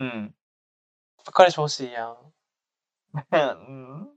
[0.00, 0.34] うん。
[1.32, 2.16] 彼氏欲しいやん。
[3.14, 3.36] う
[3.72, 4.08] ん。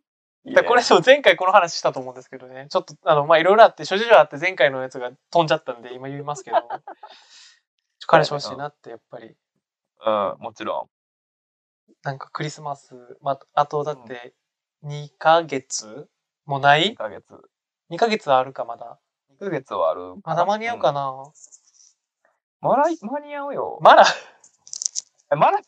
[0.46, 2.68] いだこれ前回この話したと思うんですけどね。
[2.70, 6.58] ちょっと、あの、まあ、いろいろあって、諸事情あって前回のやつが飛んじゃったんで、今言いますけど。
[8.08, 9.36] 彼氏欲しいなって、やっぱり。
[10.06, 10.90] うん、もちろ
[12.04, 14.34] なんかクリスマス、まあ、あとだって、
[14.84, 16.08] 2ヶ月？
[16.46, 16.80] もなん。
[16.80, 17.24] 2いヶ月。
[17.90, 19.00] ?2 ヶ月はあるか、まだ。
[19.32, 20.16] 2ヶ月はある。
[20.24, 21.02] まだ間に合うかな？
[21.02, 21.24] な、
[22.62, 23.80] まだ間に合うよ。
[23.82, 24.06] まだ、
[25.32, 25.60] えまだ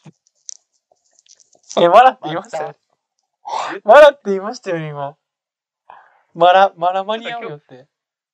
[1.79, 2.75] え、まだって言いましたよ。
[3.83, 5.17] まだって言いましたよ、今。
[6.33, 7.87] まだ、まだ間に合うよって。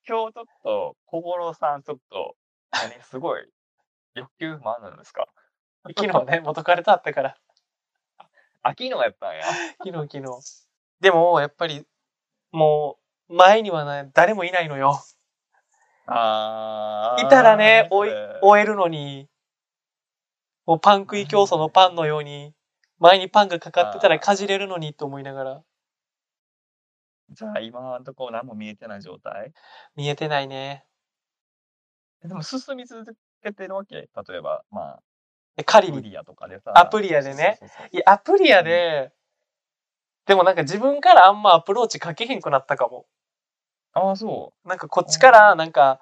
[0.07, 2.35] 今日ちょっと、小五郎さん、ちょっと、
[2.71, 3.52] 何、すごい、
[4.15, 5.27] 欲求不満なんですか？
[5.97, 7.37] 昨日ね、元彼と会ったから。
[8.61, 9.43] 秋のやったんや。
[9.83, 10.67] 昨日、昨日。
[11.01, 11.85] でも、やっぱり、
[12.51, 12.97] も
[13.29, 15.01] う、前にはね、誰もいないのよ。
[16.05, 17.25] あー。
[17.25, 18.09] いたらね、追い
[18.41, 19.27] 追えるのに、
[20.65, 22.53] もうパン食い競争のパンのように、
[22.99, 25.63] 前にパンがかかってたらかじれるのにと思いながら、
[27.31, 29.53] じゃあ、今のところ何も見えてない状態？
[29.95, 30.85] 見えてないね。
[32.23, 34.99] えでも進み続けてるわけ例えば、まあ、
[35.55, 35.97] で仮に。
[35.97, 36.71] アプリアとかでさ。
[36.75, 39.11] アプリアでねそうそうそういや、アプリアで、
[40.25, 43.05] でもなんか自分からあんまアプローチかけへんくなったかも。
[43.93, 45.99] ああ、そなんかこっちから、なんか、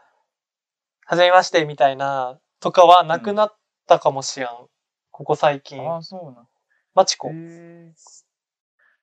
[1.05, 4.67] はじめましてみたいな、とかはなくなったかもしやん。
[5.09, 5.61] ここ最う。
[5.61, 5.81] 近。
[5.81, 6.47] ああ、そうなん。
[6.93, 7.29] マチコ。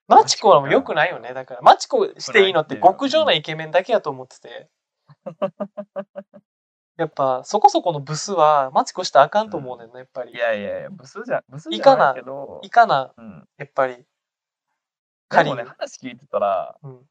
[0.07, 1.35] マチコはもう良くないよね。
[1.35, 4.71] だから、マチコしていいのって極上なイケメンだけやと思ってて。
[6.99, 10.37] やっぱ、そこそこのブスは、マチコしたらあかんと思うねんな、やっぱりい。
[10.37, 13.49] やいやいや、ブスじゃ、ブスじゃないけど、いかな、うん。
[13.57, 13.97] やっぱり。
[13.97, 14.05] で
[15.29, 15.69] 仮にもね、。
[15.69, 17.03] 話聞いてたら、うん、やっ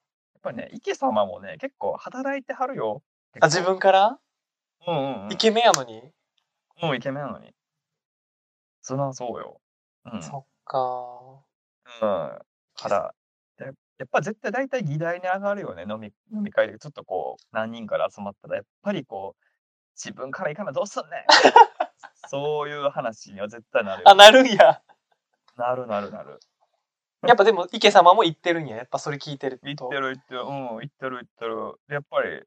[0.41, 3.01] ぱりね、池様もね、結構働いてはるよ。
[3.39, 4.19] あ、自分から？
[4.87, 5.31] うんうん、うん。
[5.31, 6.01] イケメンやのに、
[6.81, 7.53] もうイケメンなのに。
[8.81, 9.61] そりゃそうよ。
[10.11, 10.21] うん。
[10.21, 10.79] そっか
[12.01, 12.39] うん。
[12.75, 13.13] から、
[13.59, 15.85] ややっぱ絶対大体議題に上がるよね。
[15.89, 19.46] 飲み飲み会でちょっとこう、何人から集まったら、やっぱりこう、
[19.97, 21.25] 自分から行かなどうすんねん
[22.29, 24.09] そういう話には絶対なるよ。
[24.09, 24.81] あ、なるんや。
[25.55, 26.39] なるなるなる。
[27.25, 28.77] やっぱでも、池様も言ってるんや。
[28.77, 29.65] やっぱそれ聞いてると。
[29.65, 31.79] 言ってる言ってる、うん、言ってる言ってる。
[31.89, 32.43] やっぱり、やっ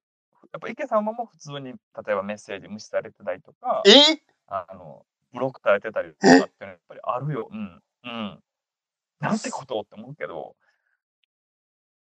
[0.60, 3.90] ぱ池様も普通に、例えばメッセージ無視されてたりとか、え？
[4.46, 7.48] あの、ブロックされてたりとかっていうのはやっぱりあるよ。
[7.50, 7.82] うん。
[8.04, 8.42] うん。
[9.18, 10.56] なんてことって思うけど、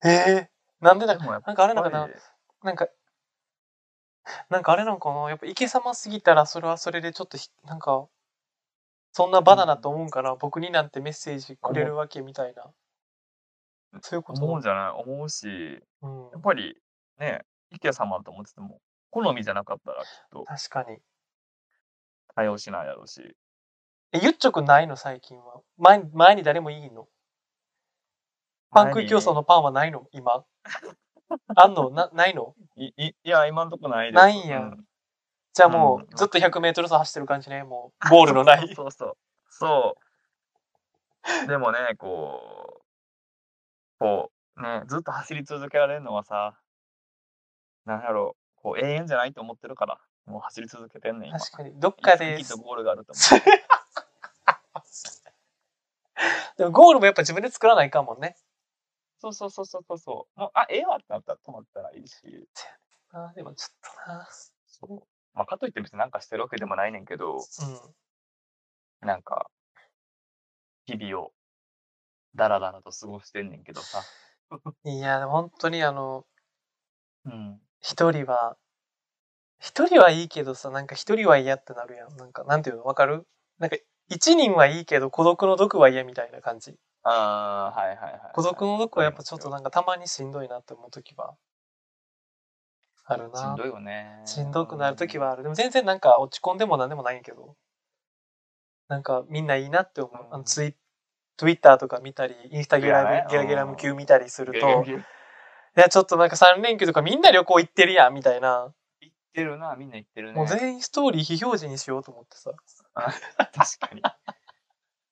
[0.03, 1.17] えー、なんでだ？
[1.17, 2.09] でもやっなんかあれなんかな？
[2.63, 2.87] なんか、
[4.49, 8.07] なんかあれなんかなやっぱ池様すぎたらそれはそれでちょっとひなんか、
[9.11, 12.71] そんなバナナと思うんかな、僕になんてメッセージくれるわけみたいな。
[14.01, 14.43] そういうこと？
[14.43, 15.01] 思うんじゃない？
[15.01, 15.47] 思うし、
[16.01, 16.75] うんやっぱり
[17.17, 20.99] ね、池様と思ってても、好みじゃなかったらきっと確かに。
[22.35, 23.37] 対応しないやろうし。
[24.11, 24.97] え、ゆっちょくんないの？
[24.97, 25.61] 最近は。
[25.77, 27.07] 前に、前に誰もいいの？
[28.71, 30.07] パン食い競争のパンはないの？
[30.11, 30.43] 今？
[31.55, 31.89] あんの？
[31.89, 32.53] な、ないの？
[32.75, 34.15] いいいや、今んとこないです。
[34.15, 34.85] ないんやうん
[35.53, 37.63] じゃあもうずっと100メートル走走ってる感じね。
[37.63, 38.75] もう、ゴールのない。
[38.75, 39.17] そうそう
[39.49, 39.95] そ
[41.43, 41.47] う。
[41.47, 42.83] でもね、こう、
[43.99, 46.59] こう、ね、ずっと走り続けられるのはさ、
[47.85, 51.39] なんやろう、こう、永遠じゃないと思ってるから、もう走り続けてんねん、今。
[51.39, 51.79] 確かに。
[51.79, 53.41] どっかできっとゴールがあると思
[56.57, 58.35] でもゴールもやっぱ自分で作らないかんもんね。
[59.29, 59.33] う。
[59.33, 60.39] そうそうそうそうそうそう。
[60.39, 62.47] もう、あ、ええわってなったら止まったらいいし。
[63.11, 64.27] あでもちょっとな。
[64.67, 65.07] そう。
[65.33, 67.95] まあ、かといって別になんかしてるわけでもないねんけど、うん。
[69.01, 69.49] なんか、
[70.87, 71.33] 日々を、
[72.35, 74.07] だらだらと過ごしてんねんけどさ。
[74.83, 76.25] いや、本当にあの、
[77.25, 77.61] うん。
[77.81, 78.57] 一人は、
[79.59, 82.15] 一人はいいけどさ、なんか一人は嫌ってなるやん。
[82.15, 83.27] なんか、なんていうのわかる？
[83.59, 83.75] なんか、
[84.09, 86.77] 一人はいいけど孤独の毒は嫌みたいな感じ。
[87.07, 88.19] ああ、はいはいはい。
[88.33, 91.35] 孤独の毒はやっぱちょっとななんかたまにしんどいなって思うときは、
[93.05, 93.39] あるな。
[93.39, 94.21] しんどいよね。
[94.25, 95.43] しんどくなるときはある。
[95.43, 97.55] でも全然なんか落ち込んでもなんでもないんやけど、
[98.87, 100.27] なんかみんないいなって思う。
[100.31, 100.75] あのツイ
[101.37, 104.53] ツイッターとか見たり、インスタグラム、いやねゲラゲラム級見たりすうん。
[104.53, 108.73] ると、いやちょっとなんか3連休とかみんな旅行行ってるやんみたいな。
[109.35, 110.33] てるな、みんな言ってるね。
[110.33, 112.51] もう全員ストーリー非表示にしようと思ってさ。
[112.95, 114.01] 確かに。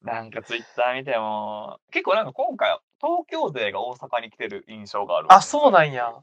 [0.04, 5.28] なんかツイッター見ても、結構なんか今回、東京勢が大阪に来てる印象がある。
[5.32, 6.13] あ、そうなんや。。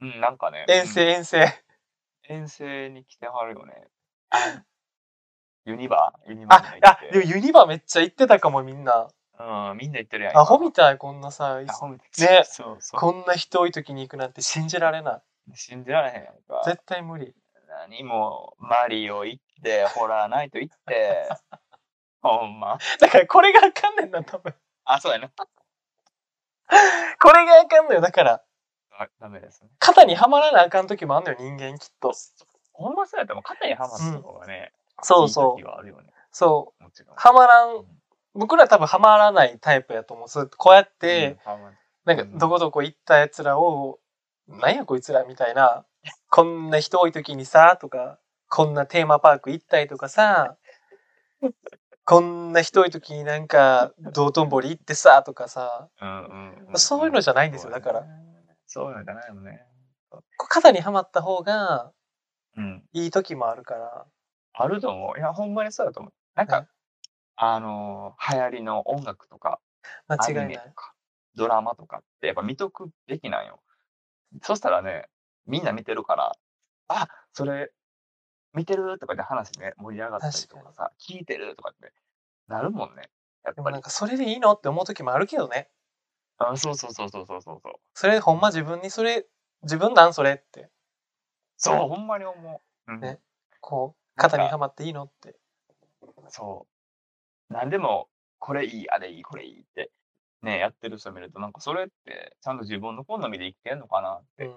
[0.00, 0.64] うん、なんかね。
[0.68, 1.40] 遠征遠征。
[1.40, 1.46] うん
[2.28, 3.74] 遠征に来てはるよね。
[4.30, 4.62] あ
[5.64, 9.08] ユニバユニバああでもユニバめっちゃ行ってたかもみんな。
[9.38, 10.38] ううん、みんな言ってるやん。
[10.38, 12.44] アホみたい、こんなさ、アホみたねい。
[12.44, 13.00] そうそう。
[13.00, 15.18] こんな人多い時に行くなんて信じられな
[15.50, 15.56] い。
[15.56, 16.62] 信じられへんやんか。
[16.64, 17.34] 絶対無理。
[17.68, 21.28] 何も、マリオ行って、ホラーナイト行って、
[22.22, 22.78] ほんま。
[23.00, 24.54] だからこれがあかんねんな、多分。
[24.84, 25.30] あ、そうやな。
[27.20, 28.00] これがあかんのよ。
[28.00, 28.42] だから、
[28.98, 29.70] あダメですね。
[29.78, 32.12] 肩にはまらなあかん時もあんのよ、人間きっと。
[32.72, 35.68] ほんまそうやったら、肩にはまった方がね、そうそいいう時。
[35.68, 36.08] はあるよね。
[36.30, 36.82] そう。
[36.82, 37.16] もちろん。
[37.16, 37.86] はまらうんん、
[38.34, 40.28] 僕ら多分はまらないタイプやと思う。
[40.28, 44.00] そうこうやって、うんはまるなんか、どこどこ行った奴らを、
[44.48, 45.84] なんやこいつらみたいな、
[46.30, 50.56] こんな人多い時にさ、とか、こんなテーマパーク行ったりとかさ、
[52.04, 58.06] こんな人多い時になんか、道頓堀行ってさ、とかさ、うんうんうんそういうのじゃないんですよだから。
[58.66, 59.66] そういうのじゃないよね。
[60.36, 61.92] 肩にはまった方が
[62.56, 62.84] うん。
[62.92, 64.06] いい時もあるから。
[64.54, 65.18] あると思う。
[65.18, 66.12] いや、ほんまにそうだと思う。
[66.34, 66.66] なんか、はい
[67.36, 69.60] あのー流行りの音楽とか、
[70.06, 70.70] 間違いないアニメと。
[70.74, 70.94] か、
[71.34, 73.60] ドラマとかってやっぱ見とくべきなんよ。
[74.42, 75.06] そしたらね、
[75.46, 76.32] みんな見てるから、
[76.88, 77.72] あ、それ、
[78.54, 78.98] 見てる？
[78.98, 81.56] とかで話ね、盛り上がったりとかさ、聞いてる？
[81.56, 81.92] とかって
[82.48, 83.10] なるもんね。
[83.44, 83.82] やっぱりなん。
[83.82, 85.68] かそれでいいのって思う時もあるけどね。
[86.38, 87.72] あそうそうそうそうそうそうそう。
[87.94, 89.26] それほんま自分にそれ、
[89.62, 90.70] 自分なんそれって、
[91.56, 92.92] そう、ほんまに思う。
[92.92, 93.20] うん、ね
[93.60, 95.36] こう、肩にはまっていいのって。
[96.28, 96.66] そ
[97.50, 97.54] う。
[97.54, 99.90] なんでも、これいい、あれいい、これいいって、
[100.42, 104.52] ね、やってる人見ると、なんかそれって、ちゃんと自分の好みで生きてんのかなってうん。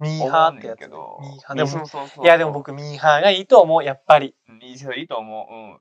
[0.00, 0.80] ミーハーってやつ。
[0.80, 0.90] ミー
[1.44, 1.56] ハー。
[1.56, 4.34] でも、そうそうそういやでも僕ミーハーがいいと思う、やっぱり。
[4.48, 5.54] うんいいいいと思う。
[5.54, 5.74] うん。
[5.74, 5.80] う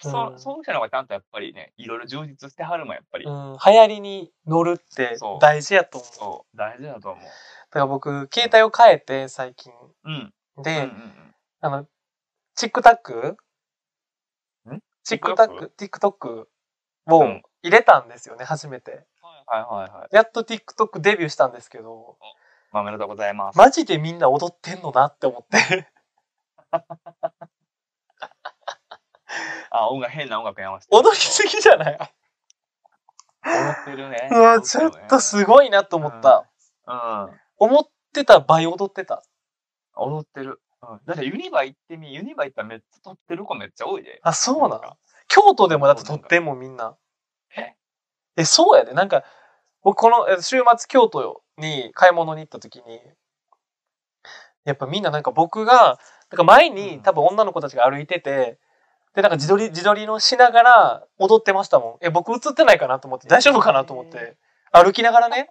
[0.00, 3.24] そんそういう人の方がちゃんとやっぱりね、いろいろ充実してはるもん、やっぱり。
[3.24, 6.10] うん、流行りに乗るって大事やと思う。
[6.14, 7.24] そう、大事だと思う。
[7.24, 7.30] だ
[7.70, 9.72] から僕、携帯を変えて最近。
[10.04, 10.34] うん。
[10.62, 11.86] で、うんうんうんあの、
[12.54, 13.36] チックタック？
[14.70, 14.78] ん？
[15.02, 16.46] チックタック ?TikTok
[17.06, 19.04] をうん入れたんですよね、初めて。
[19.46, 20.14] はいはいはい。
[20.14, 22.18] やっと TikTok デビューしたんですけど、
[22.72, 23.58] まあ、おめでとうございます。
[23.58, 25.88] マジでみんな踊ってんのなって思って。
[29.70, 30.94] あ、音楽、変な音楽やまして。
[30.94, 31.98] 踊りすぎじゃない？
[33.44, 34.28] 踊ってるね。
[34.30, 36.44] うわ、ちょっとすごいなと思った。
[36.86, 37.40] うん。
[37.58, 39.22] 思ってた倍踊ってた。
[39.94, 40.60] 踊ってる。
[40.82, 44.20] うん、だってユニバ行ってみ、ユニバ行ったらめっちゃ撮ってる子めっちゃ多いで。
[44.22, 44.96] あ、そうなの？
[45.26, 46.96] 京都でもだって撮ってんもん、みんな。
[47.56, 47.74] え？
[48.36, 48.92] え、そうやで。
[48.92, 49.24] なんか、
[49.82, 53.00] 僕このえ週末京都に買い物に行った時に、
[54.64, 55.98] やっぱみんななんか僕が、
[56.30, 58.58] なんか前に多分女の子たちが歩いてて、
[59.14, 62.04] で、なんか自撮り、自撮りのしながら踊ってましたもん。
[62.04, 64.36] え、僕映ってないかなと思って、大丈夫かなと思って、
[64.70, 65.48] 歩きながらね、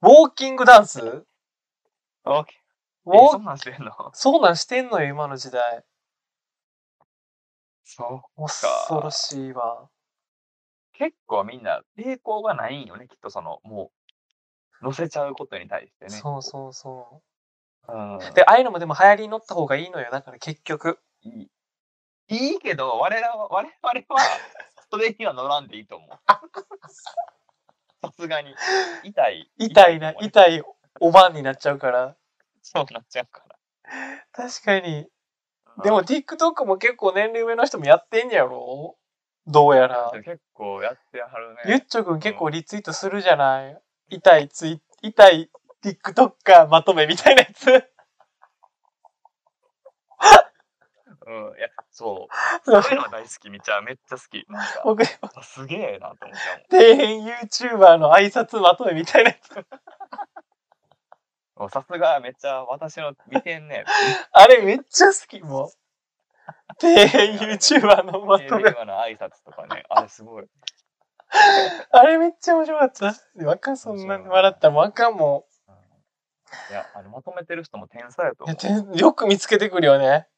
[0.00, 1.00] ウォーキングダンス？
[1.00, 2.44] ウー。
[2.44, 2.44] え
[3.06, 3.92] そォーんなんしてんの？
[4.12, 5.82] そうなんしてんのよ、今の時代。
[7.82, 8.42] そう。
[8.42, 9.88] 恐ろしいわ。
[10.94, 13.90] 結構みんな抵抗がないんよね、きっとその、も
[14.80, 16.10] う、乗せちゃうことに対してね。
[16.10, 17.22] そうそうそ
[17.88, 17.92] う。
[17.92, 18.18] うん。
[18.34, 20.08] で、ああいうのもでも流行りに乗った方がいいのよ。
[20.10, 20.98] だから結局。
[21.22, 21.50] いい。
[22.28, 24.20] いいけど、我々は、我々は、
[24.90, 26.10] それには乗らんでいいと思う。
[28.02, 28.54] さすがに。
[29.02, 29.50] 痛い。
[29.58, 30.62] 痛いな、痛い
[31.00, 32.16] おばんになっちゃうから。
[32.62, 33.58] そうなっちゃうから。
[34.32, 35.08] 確かに。
[35.82, 38.96] でも TikTok も結構年齢上の人もやってんやろ？
[39.46, 40.10] どうやら。
[40.24, 41.62] 結構やってはるね。
[41.66, 43.80] ゆっちょくん結構リツイートするじゃない？
[44.10, 45.50] 痛いツイ、痛い
[45.82, 47.66] TikToker まとめみたいなやつ。
[51.26, 51.34] うん。
[51.58, 52.34] いや、そう。
[52.70, 54.44] そういうのが大好き、めっちゃ、めっちゃ好き。
[54.48, 55.06] なんか、僕、あ
[55.42, 59.54] すげえなと思っちゃう底辺 YouTuber の挨拶まとめみたいなやつ。
[61.72, 63.84] さすが、めっちゃ私の見てんね。
[64.32, 65.70] あれめっちゃ好き、もう。
[66.80, 68.70] 底辺 YouTuber のまとめ。
[68.70, 70.46] 今の挨拶とかね、あれすごい。
[71.90, 73.14] あれめっちゃ面白かった。
[73.44, 75.74] わかん、そんなに笑ったらもうあかんもうん
[76.70, 80.28] いや、あの、まとめてる人も天才やと思よく見つけてくるよね。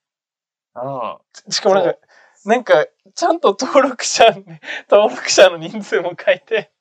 [0.74, 1.52] うん。
[1.52, 1.98] しかもなんか、
[2.44, 4.24] なんか、ちゃんと登録者、
[4.88, 6.72] 登録者の人数も書いて、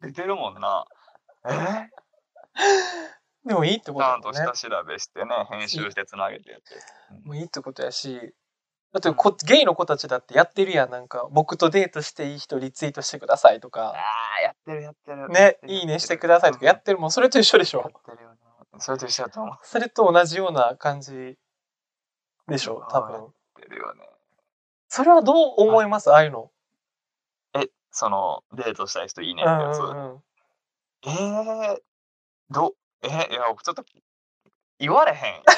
[0.00, 0.86] 出てるもんな。
[1.46, 1.90] え？
[3.44, 4.52] でもいいってことちゃんと下。
[4.52, 6.74] 調べしてね、編集してつなげてやって。
[7.24, 8.34] もういいってことやし、
[8.92, 10.90] だってこゲイの子たちだってやってるやん。
[10.90, 13.94] なんか、僕とデートしていい人リツイートしてくださいとか、あ
[14.38, 15.28] あ、やってるやってる。
[15.28, 17.12] ね、いいねしてくださいとかやってるもん。
[17.12, 17.88] それと一緒でしやっょ。
[17.88, 18.30] てるよ
[18.72, 18.80] な。
[18.80, 21.38] それと一緒だと思それと同じような感じ
[22.48, 23.26] でしょ、多あ分。
[23.26, 24.08] ってるよね。
[24.88, 26.10] それはどう思います？
[26.12, 26.50] ああいうの。
[27.54, 29.78] え、その、デートしたい人いいねうんってやつ？
[29.78, 30.22] うんうん。
[31.06, 31.80] えー、
[32.50, 33.84] ど、えいや、ちょっと、
[34.80, 35.42] 言われへん。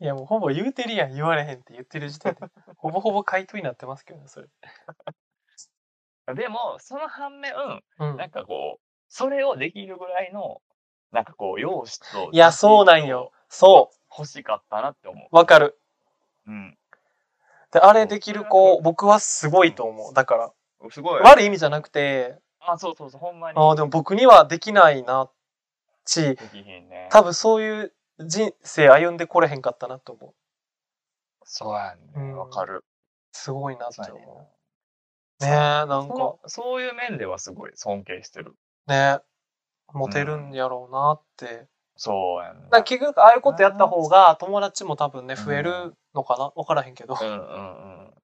[0.00, 2.40] いやもうほぼ言うてるやん言われへんって言ってる時点で
[2.76, 4.48] ほぼほぼ回答になってますけどねそれ
[6.34, 7.52] でも、その反面、
[7.98, 10.60] うんなんかこう、それをできるぐらいの、
[11.12, 13.32] なんかこう、容姿と、いやそうなんよ。
[13.48, 15.78] そ欲しかったなって思うわかる
[16.46, 16.50] う。
[16.50, 16.78] うん。
[17.72, 20.52] であれできる子僕はすごいと思うだから
[20.90, 21.20] すごい。
[21.22, 23.58] 悪い意味じゃなくてあ、そうそうそう、ほんまに。
[23.58, 25.30] あーでも僕にはできないな
[26.04, 27.08] しできひんね。
[27.10, 30.34] 多分そういう人生歩んでこれへんかったなと思う。
[31.44, 31.98] そうやん。
[31.98, 32.12] ね。
[32.16, 32.36] うん。
[32.38, 32.84] わかる。
[33.32, 34.48] すごいなって思
[35.40, 35.44] う。
[35.44, 36.36] ねえなんか。
[36.46, 38.54] そういう面ではすごい尊敬してる。
[38.86, 39.18] ね
[39.92, 42.64] モテるんやろうなって、そうやん。
[42.64, 46.50] だから結局ああいうことやった方が友達も多分ね増えるのかな？
[46.56, 48.14] 分からへんけど、うんうんうん。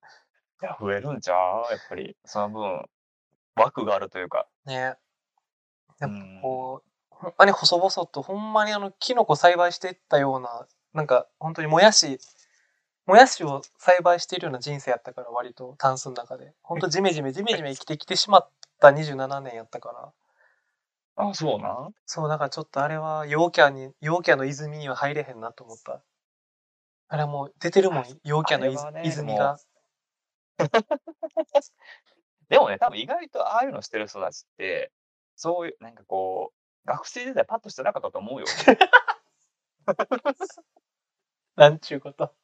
[0.63, 1.71] いや、増えるんちゃう？
[1.71, 2.85] やっぱり、その分、
[3.57, 4.47] 枠があるというか。
[4.67, 4.97] ねやっ
[6.01, 6.41] ぱうん。
[6.43, 6.89] こう
[7.21, 12.19] ほんまに細々とほんまにあのキノコ栽培していったようななんか本当にもやし
[13.07, 16.55] もやしを栽培しているような人生やったから割とタンスの中で。
[16.63, 18.49] 本当ジメジメジメジメ生きてきてしまっ
[18.81, 20.13] た27年やったか
[21.17, 21.27] ら。
[21.29, 21.95] あ、そうなん？
[22.07, 26.03] そうだからちょっとあれは陽キャに陽キャの泉には入れへんなと思った。
[27.09, 29.59] あれはもう出てるもん陽キャのね泉が。
[32.49, 34.93] でもね、多分意外とああいうのしてる人たちって、
[35.37, 38.47] そういう、なんかこう、学生時代パッとしてなかったと思うよ。
[41.57, 42.35] なんちゅうこと。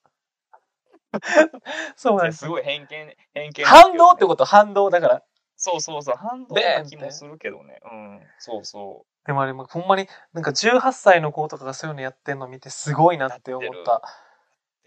[1.96, 2.38] そうなんです。
[2.38, 3.64] すごい偏見、偏見。
[3.64, 4.44] 反動ってこと？
[4.44, 5.22] 反動だから。
[5.56, 7.80] そうそうそう、反動でな気もするけどね。
[7.84, 14.02] うん、そうそでもあれもほんまになんか18歳の子とかがそういうのやってんの見てすごいなって思った。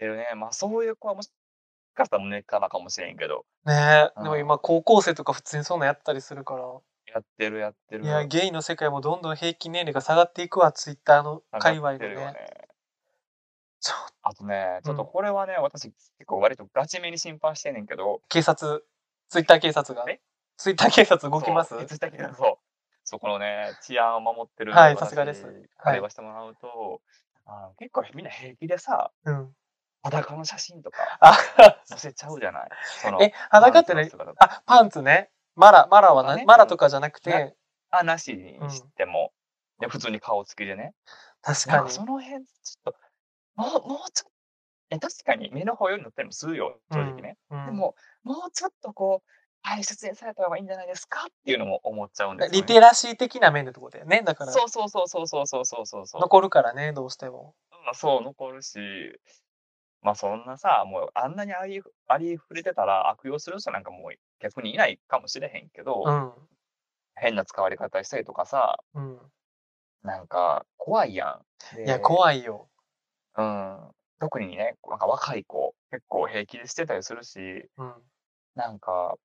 [0.00, 1.30] でね、まあそういう子はもし
[1.94, 4.12] かしたら根っからかもしれんけど、ねえ。
[4.16, 4.24] うん。
[4.24, 6.64] でも今高校生とか普通にそんなんやったりするから
[7.14, 8.04] やってるやってる。
[8.04, 12.34] いやゲイの世界もどんどん平均年齢が下がっていくわツイッターの界隈の上がってるよね。
[13.80, 15.08] ちょあとね、ちょっとうん。
[15.08, 18.82] これはね、私結構割とガチめに心配してんねんけど、警察
[19.28, 20.04] ツイッター警察が。
[20.10, 20.20] え？
[20.56, 21.70] ツイッター警察動きます？
[21.70, 22.54] そういつだけどそう。
[23.04, 24.72] そう、このね、治安を守ってる。
[24.72, 25.46] はい私さすがです。
[25.78, 27.00] あれはしてもらうと、
[27.46, 29.54] あの結構みんな平気でさ、うん。
[30.02, 31.34] 裸の写真とかあ
[31.86, 32.68] 載せちゃうじゃない？
[33.24, 37.30] え裸ってねあパンツねマラマラはなねマラとかじゃなくて。
[37.30, 37.54] ね
[37.90, 39.30] あ、なしにしても、
[39.80, 40.94] で普通に顔つきでね。
[41.42, 41.84] 確かに。
[41.84, 42.98] かその辺、ちょっと、
[43.54, 44.30] もう、もうちょっと、
[44.90, 47.36] え確かに目の保養になったりもするよ、正直ね。
[47.50, 49.30] うんでも、もうちょっとこう、
[49.62, 52.58] 大切にされた方がいいんじゃないですかっていうのも思っちゃうんですよ、ね。
[52.58, 54.52] リテラシー的な面でってことだよねだから。
[54.52, 56.20] そうそうそうそうそうそうそうそうそう。
[56.20, 57.54] 残るからねどうしても。
[57.72, 58.78] うんそう、残るし、
[60.04, 66.32] まあそんなさ、もうあんなにありありふれてたら悪用する人なんかもう逆にいないかもしれへんけど、うん
[67.16, 69.18] 変な使われ方したりとかさ、うん
[70.02, 71.40] なんか怖いや
[71.76, 71.80] ん。
[71.80, 72.00] いやい。
[72.02, 72.68] 怖いよ
[73.38, 73.78] うん。
[74.20, 77.38] 特にね、なんか若い子、結構平気でしてたりするし、
[77.78, 77.94] うん
[78.54, 79.16] なんか、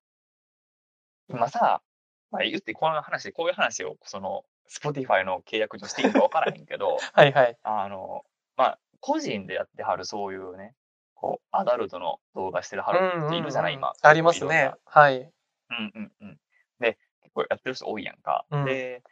[1.28, 1.82] 今さ、
[2.30, 8.24] まあ言ってこの話、こういう話を、その、Spotify の契約上していいか分からへんけど、はいはいあの、
[8.56, 10.74] まあ、個人でやってはるそういうね、
[11.14, 13.92] こう、アダルトの動画してるはる人いるじゃない、今。
[14.00, 14.78] ありますねな。
[14.84, 15.18] はい。
[15.18, 16.38] うんうんうん。
[16.80, 18.44] で、結構やってる人多いやんか。
[18.50, 19.02] うんで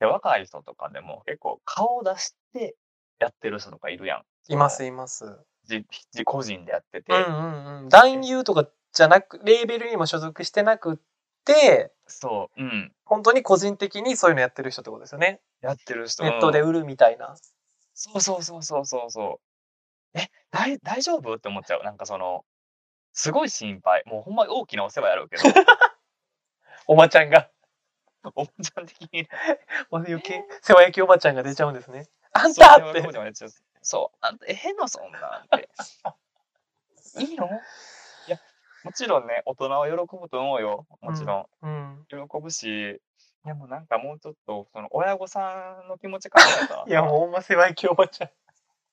[0.00, 2.74] で、若い人とかでも結構顔を出して
[3.18, 4.22] やってる人とかいるやん。
[4.48, 5.26] いますいます。
[5.26, 5.36] うん
[5.68, 7.12] 自自個人でやってて。
[7.12, 7.88] うんうん。
[7.88, 10.96] 男優とかじゃなく、レーベルにも所属してなくっ
[11.44, 12.92] て、そう、うん。
[13.04, 15.40] 本当に個人的にそういうのやってる人ってことですよね。
[15.60, 16.24] やってる人。
[16.24, 17.36] ネットでうん売るみたいな。
[18.02, 19.40] そうそうそうそうそうそ
[20.14, 20.18] う。
[20.18, 21.34] え、大大丈夫？
[21.34, 21.82] って思っちゃう。
[21.82, 22.46] なんかその、
[23.12, 24.02] すごい心配。
[24.06, 25.42] もうほんまに大きなお世話やろうけど、
[26.88, 27.50] おばちゃんが、
[28.34, 29.28] おばちゃん的に
[29.92, 32.08] 余計、世話焼きおばちゃんが出ちゃうんですね。
[32.32, 33.02] あんたって
[33.82, 35.68] そう、あんた、え、変なそんなんって。
[37.20, 37.46] いいの？
[37.46, 38.38] いや、
[38.82, 40.86] もちろんね、大人は喜ぶと思うよ。
[41.02, 41.66] もちろん。
[41.66, 42.06] うん。
[42.08, 43.02] 喜ぶし、
[43.44, 48.30] でもなんかもうちょっと、その親御さんの気持ち考えたらさ いや、もうほんま世話焼きおばちゃん。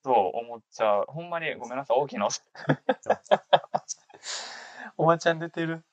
[0.04, 1.06] そう思っちゃう。
[1.08, 2.42] ほんまにごめんなさい、大きなお世
[4.98, 5.84] おばちゃん出てる。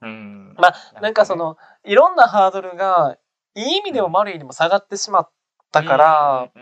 [0.00, 0.54] うん。
[0.58, 3.18] まあ、なんかそね、の、いろんなハードルが、
[3.54, 5.30] いい意味でも悪い意味でも下がってしまっ
[5.70, 6.52] たから。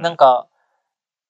[0.00, 0.48] なんか、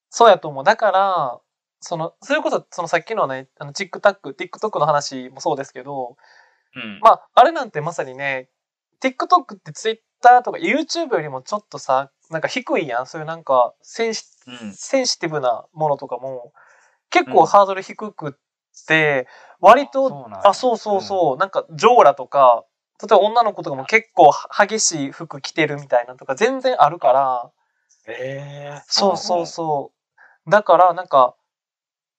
[0.08, 0.64] そうやと思う。
[0.64, 1.40] だから、
[1.80, 6.16] その、それこそ、そのさっきのね、あの、TikTok、TikTok の話もそうですけど、
[6.74, 8.48] うん、まあ、あれなんてまさにね、
[9.02, 13.06] TikTok って Twitter とか YouTube よりもちょっとさ、なんか低いやん。
[13.06, 14.72] そういうなんか、センシ、うん。
[14.72, 16.52] センシティブなものとかも、
[17.10, 17.32] 結うん。
[17.32, 18.32] 構ハードル低くっ
[18.86, 19.26] て、
[19.60, 20.48] 割と、そうなんや。
[20.50, 22.64] あ、そうそうそう、なんか、ジョーラとか、
[23.02, 27.50] 例えば女の子とかも結構激しい服着てるみたいなのとか全然あるから、
[28.06, 28.82] ええ。
[28.86, 29.92] そうそうそ
[30.46, 30.50] う。
[30.50, 31.34] だから、なんか、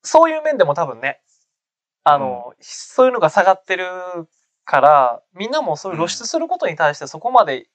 [0.04, 1.22] そういう面でも多分ね、
[2.04, 3.86] あの、そういうのが下がってる
[4.66, 7.68] から、みんなもそういう露出することに対してそこまで、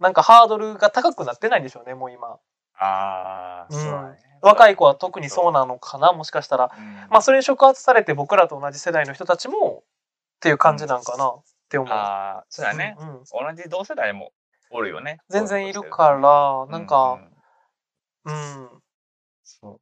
[0.00, 2.38] なんかハードルが高くなってないんでしょうね、もう今。
[2.76, 4.18] ああ、うんそうだね。
[4.42, 6.70] 若い子は特にそうなのかな、もしかしたら。
[6.76, 9.84] うんまあ、それに触発されて僕らと同じ世代の人たちも、
[10.36, 11.92] っていう感じなんかなって思う。
[11.92, 12.96] ああ、そうだね。
[12.98, 14.32] うんうん同じ同世代も
[14.70, 15.20] おるよね。
[15.28, 16.18] 全然いるから、
[16.70, 17.34] なんうか、ん
[18.26, 18.82] うん。
[19.42, 19.80] そう。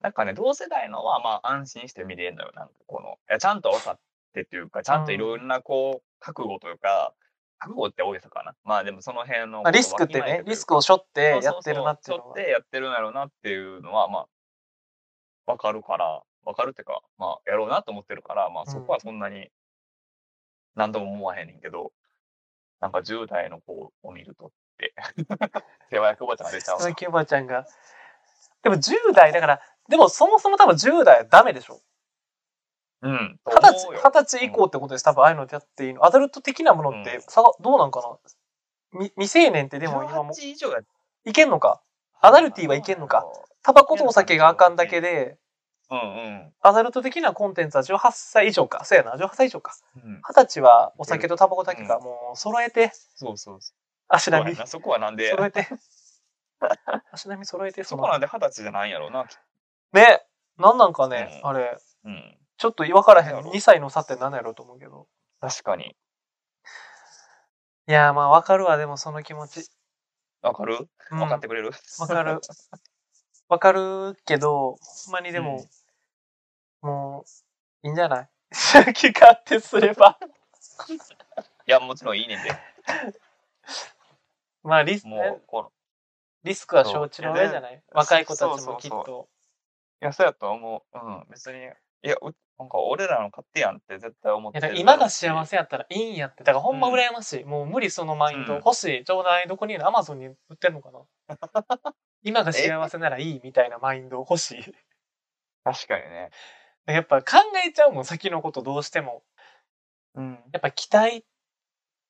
[0.00, 2.52] なんかね、同世代のはまあ安心して見れるのよ。
[2.54, 3.98] なんかこの、いやちゃんと分か
[4.32, 7.12] ってっていうか、ちゃんといろんなこう、覚悟というか、
[7.58, 8.54] 覚悟って大げさかな。
[8.64, 12.34] まあでもその辺のまあ、リスクってね、リスクを背負ってやってるなっていうのは。
[12.34, 14.26] 背負ってやってるんやろうなっていうのは、ま
[15.46, 19.48] あ、わかるから、わかるっていうか、まあ、やろうなと思ってるから、まあそこはそんなに
[20.74, 21.92] 何とも思わへんねんけど、
[22.80, 24.94] なんか10代の子を見るとって、
[25.90, 26.78] 手早くおばちゃんが出ちゃう
[27.08, 27.64] おばちゃんが。
[28.64, 31.80] でも10代だから、でもそもそも多分10代はダメでしょ？
[33.02, 33.40] うん。
[33.46, 35.04] 二十歳、歳以降ってことです。
[35.04, 36.04] 多分ああいうのやっていいの。
[36.04, 38.98] アダルト的なものって、うんさがどうなんかな？
[39.00, 40.80] み未成年ってでも今も18以上や
[41.24, 41.80] いけんのか？
[42.20, 43.26] アダルティはいけんのか？
[43.62, 45.36] タバコとお酒があかんだけで、
[45.90, 46.52] うんうん。
[46.62, 48.84] アダルト的なコンテンツは18歳以上か。
[48.84, 49.74] そうやな、18歳以上か。
[49.96, 51.98] うん、二十歳はお酒とタバコだけか。
[51.98, 53.76] もう揃えて、そうそうそう。
[54.08, 55.68] 足並みそこはなんで、揃えて。
[57.12, 59.26] 足並み揃えて、そこなんで二十歳じゃないんやろうな。
[59.92, 60.24] ね、
[60.58, 61.78] なんなんかね、うんあれ。
[62.04, 62.38] うん。
[62.62, 63.26] ちょっと分からへん。
[63.26, 65.08] なんやろ2歳の差って何やろうと思うけど。
[65.40, 65.96] 確かに。
[67.88, 69.68] いやーまあ分かるわ、でもその気持ち。
[70.42, 70.88] わかる？
[71.10, 72.40] うん分かってくれる、わかる。
[73.48, 75.66] わかるけど、ほんまにでも、
[76.82, 77.24] も
[77.82, 78.28] う、いいんじゃない？
[78.84, 80.16] 好き勝手すれば。
[81.66, 82.52] いや、もちろんいいねんで。
[84.62, 85.72] まあリス、もねう、この、
[86.44, 87.82] リスクは承知の上じゃない？
[87.90, 89.28] 若い子たちもきっそうそうと。
[90.00, 90.98] いや、そうやと思う。
[90.98, 91.58] うん、別に。
[92.04, 95.28] いや、うなんか俺らの勝手やんって絶対思ってる今がせ。
[95.28, 96.44] 幸せやったらいいんやって。
[96.44, 97.44] だからほんまうん羨ましい。
[97.44, 98.54] もう無理そのマインド。
[98.54, 99.04] うん欲しい。
[99.04, 99.48] ちょうだい。
[99.48, 101.00] どこにいるのアマゾンに売ってんのかな
[102.22, 104.64] 今が幸せならいいみたいなマインド欲しい。
[105.64, 106.30] 確かにね。
[106.86, 109.22] やっぱ考えちゃうもん、先のことどうしても。
[110.14, 110.32] うん。
[110.52, 111.24] やっぱ期待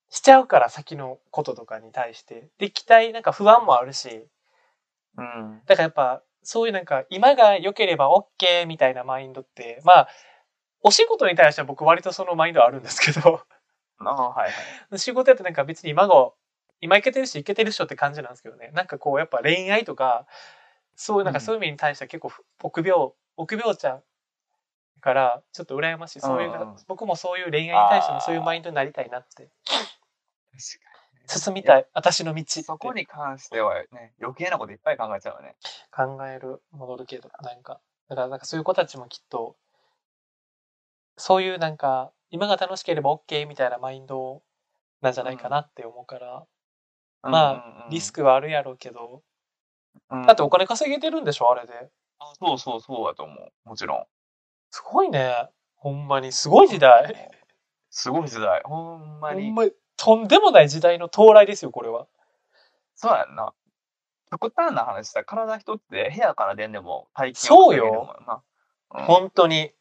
[0.09, 2.51] しちゃうから、先のこととかに対して。
[2.59, 4.29] で、期待、なんか不安もあるし。
[5.17, 5.63] うん。
[5.67, 10.09] だからやっぱ、そういうなんか、今が良ければ OK みたいなマインドって、まあ、
[10.83, 13.43] お仕事に対しては僕割とそのマインドはあるんですけど、
[13.99, 14.53] ああ、はいは
[14.95, 14.99] い。
[14.99, 16.33] 仕事やってなんか別に今が、
[16.81, 18.71] 今いけてるし、いけてるっしょって感じなんですけどね。
[18.75, 20.27] なんかこう、やっぱ恋愛とか、
[20.97, 24.03] そういうなんかうんそういう意味に対しては結構臆病、臆病ちゃん
[25.01, 26.21] から、ちょっと羨ましい。
[26.21, 26.53] そういう
[26.89, 29.35] 僕もそういう恋愛に対してもそういうマインドになりたいなって。
[29.35, 29.49] 確
[30.85, 30.93] か
[31.39, 31.87] 進みたい。
[31.95, 32.45] 私の道。
[32.63, 35.57] そこに関してはね、余計なこといっぱい考えちゃうよね。
[35.91, 37.81] 考える、戻るけど、なんか。
[38.09, 39.57] だからなんかそういう子たちもきっと、
[41.17, 44.43] そういうなんか、今が楽しければ OK みたいなマインド
[45.01, 46.47] なんじゃないかなって思うから、
[47.23, 48.23] まあ、リスク。
[48.23, 49.23] クはあるやろうけど、
[50.11, 51.73] うんだってお金稼げてるんでしょ、あれで。
[52.19, 53.69] あそうそうそうだと思う。
[53.69, 54.05] もちろん。
[54.71, 55.49] すごいね。
[55.77, 57.31] ほんまに、すごい時代。
[57.91, 58.63] すごい時代。
[58.65, 59.47] ほんまに。
[59.47, 62.07] ほんまに、とんでもない時代の到来ですよ、これは。
[62.95, 63.53] そうやんな。
[64.31, 68.17] 極端な話した体一つで部屋から出んでも大金そうよ。
[68.19, 68.43] うん
[68.95, 69.73] 本当に。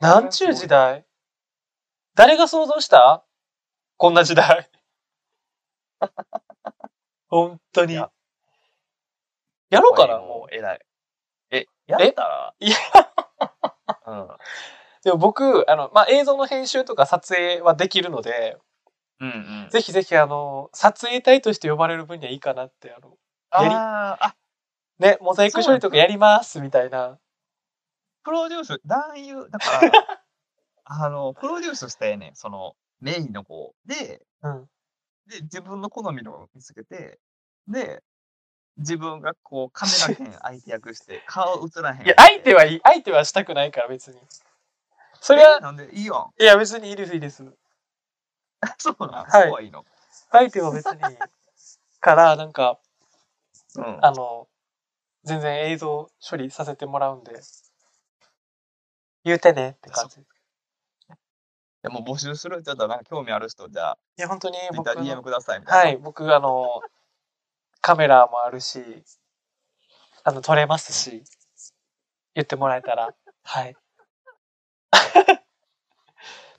[0.00, 1.04] なんちゅう時代？
[2.14, 3.24] 誰が想像した？
[3.96, 4.70] こんな時代。
[7.28, 7.94] 本当に。
[7.94, 8.10] いや
[9.70, 10.80] やろうかな、もう偉い。
[11.50, 12.54] え、やったら？
[12.60, 12.76] いや、
[14.06, 14.22] うん。
[14.24, 14.38] う。
[15.04, 18.58] でも僕、あの、まあ、映像の編集とか撮影はできるので、
[19.20, 19.32] うんう
[19.66, 19.68] ん。
[19.70, 23.16] ぜひぜひ、あの、撮影隊として呼ばれる分にはいいかなって、あの、
[23.62, 24.36] やりあ、
[25.00, 27.18] ね、モザイク処理とかやります、みたいな。
[28.28, 29.80] プロデュース、男優、だから、
[30.84, 34.68] あの、プロデュースしたいねんその、メインの子で、うん。
[35.26, 37.18] で、自分の好みのを見つけて、
[37.68, 38.02] で、
[38.76, 42.06] 自分がこう、カメラ兼 相手役して、顔映らへん。
[42.06, 44.20] いや、相手はいい、相手はしたくないから、別に。
[45.22, 46.30] それは、なんで、いいやん。
[46.38, 47.42] いや、別にいいです、いいです。
[48.76, 49.86] そうなん、はいそうはいいの？
[50.30, 51.00] 相手は別に
[52.00, 52.78] から、なんか、
[53.76, 54.04] うん。
[54.04, 54.48] あの、
[55.24, 57.40] 全然映像処理させてもらうんで、
[59.24, 60.20] 言うてねって感じ。
[60.20, 60.24] い
[61.82, 65.90] でも募集するちょっとなんか興味ある人、じゃあ、や、本当に Twitter 僕 DM の、くださいみたいな。
[65.90, 66.80] はい、僕、あの、
[67.80, 68.82] カメラもあるし、
[70.24, 71.22] あの、撮れますし、
[72.34, 73.14] 言ってもらえたら、
[73.44, 73.76] はい。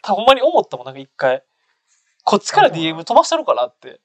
[0.02, 1.44] た ほんまに思ったもん、なんか一回。
[2.24, 4.00] こっちから DM 飛ばしたのかなって。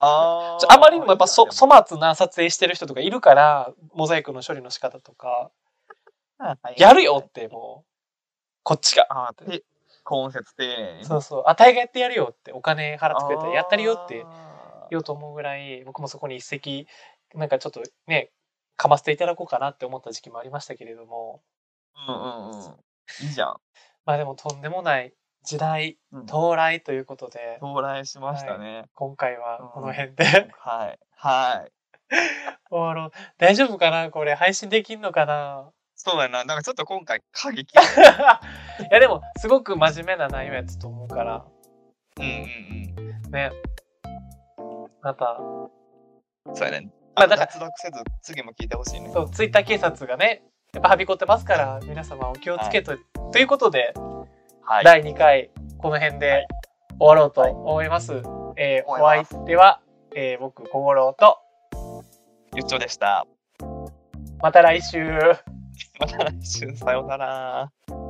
[0.00, 5.63] あちょあまりにもやっぱそそ粗末な撮影してる人とかいるからモザイクの処理の仕方とかはい
[6.76, 7.90] やるよってもう。
[8.62, 9.06] こっちが。
[9.10, 9.64] あーて
[10.10, 11.04] 根節丁寧に。
[11.04, 11.42] そうそう。
[11.46, 14.24] あたいがやってやるよってお金払ってくれたらやったるよって
[14.90, 16.86] 言おうと思うぐらい僕もそこに一石
[17.34, 18.30] なんかちょっとね
[18.76, 21.42] かませていただこうかなって思った時期もありましたけれども。
[22.08, 22.56] うんうんうん。
[23.22, 23.56] いいじゃん。
[24.04, 26.22] まあでもとんでもない時代うん。
[26.24, 27.58] 到来ということで。
[27.60, 28.84] 到来しましたね。
[28.94, 29.68] 今回はうん。
[29.70, 30.24] この辺で。
[30.58, 30.98] はい。
[31.16, 31.72] はい。
[32.70, 33.10] 終わろう。
[33.38, 34.10] 大丈夫かな？
[34.10, 35.70] これ配信できんのかな？
[36.04, 36.44] そうやな。
[36.44, 37.62] なんかちょっと今回過激。
[37.72, 37.76] い
[38.90, 41.44] やでもすごく真面目な内容やったと思うから
[42.18, 43.50] うんうんね
[45.00, 46.54] またうん。
[46.54, 46.90] そうやね。
[47.16, 49.08] まあだから脱落せず次も聞いてほしいね。
[49.10, 50.42] そうツイッター警察がね
[50.74, 52.98] やっぱはびこってますから皆様お気をつけと、
[53.32, 53.94] ということで、
[54.62, 54.84] はい。
[54.84, 56.46] 第2回この辺で
[56.98, 58.12] 終わろうと思います、
[58.56, 59.80] えーお相手は、
[60.14, 61.38] えー僕小五郎と
[62.54, 63.26] ゆっちょでした。
[64.42, 65.08] また来週
[65.98, 68.03] また来週さようなら。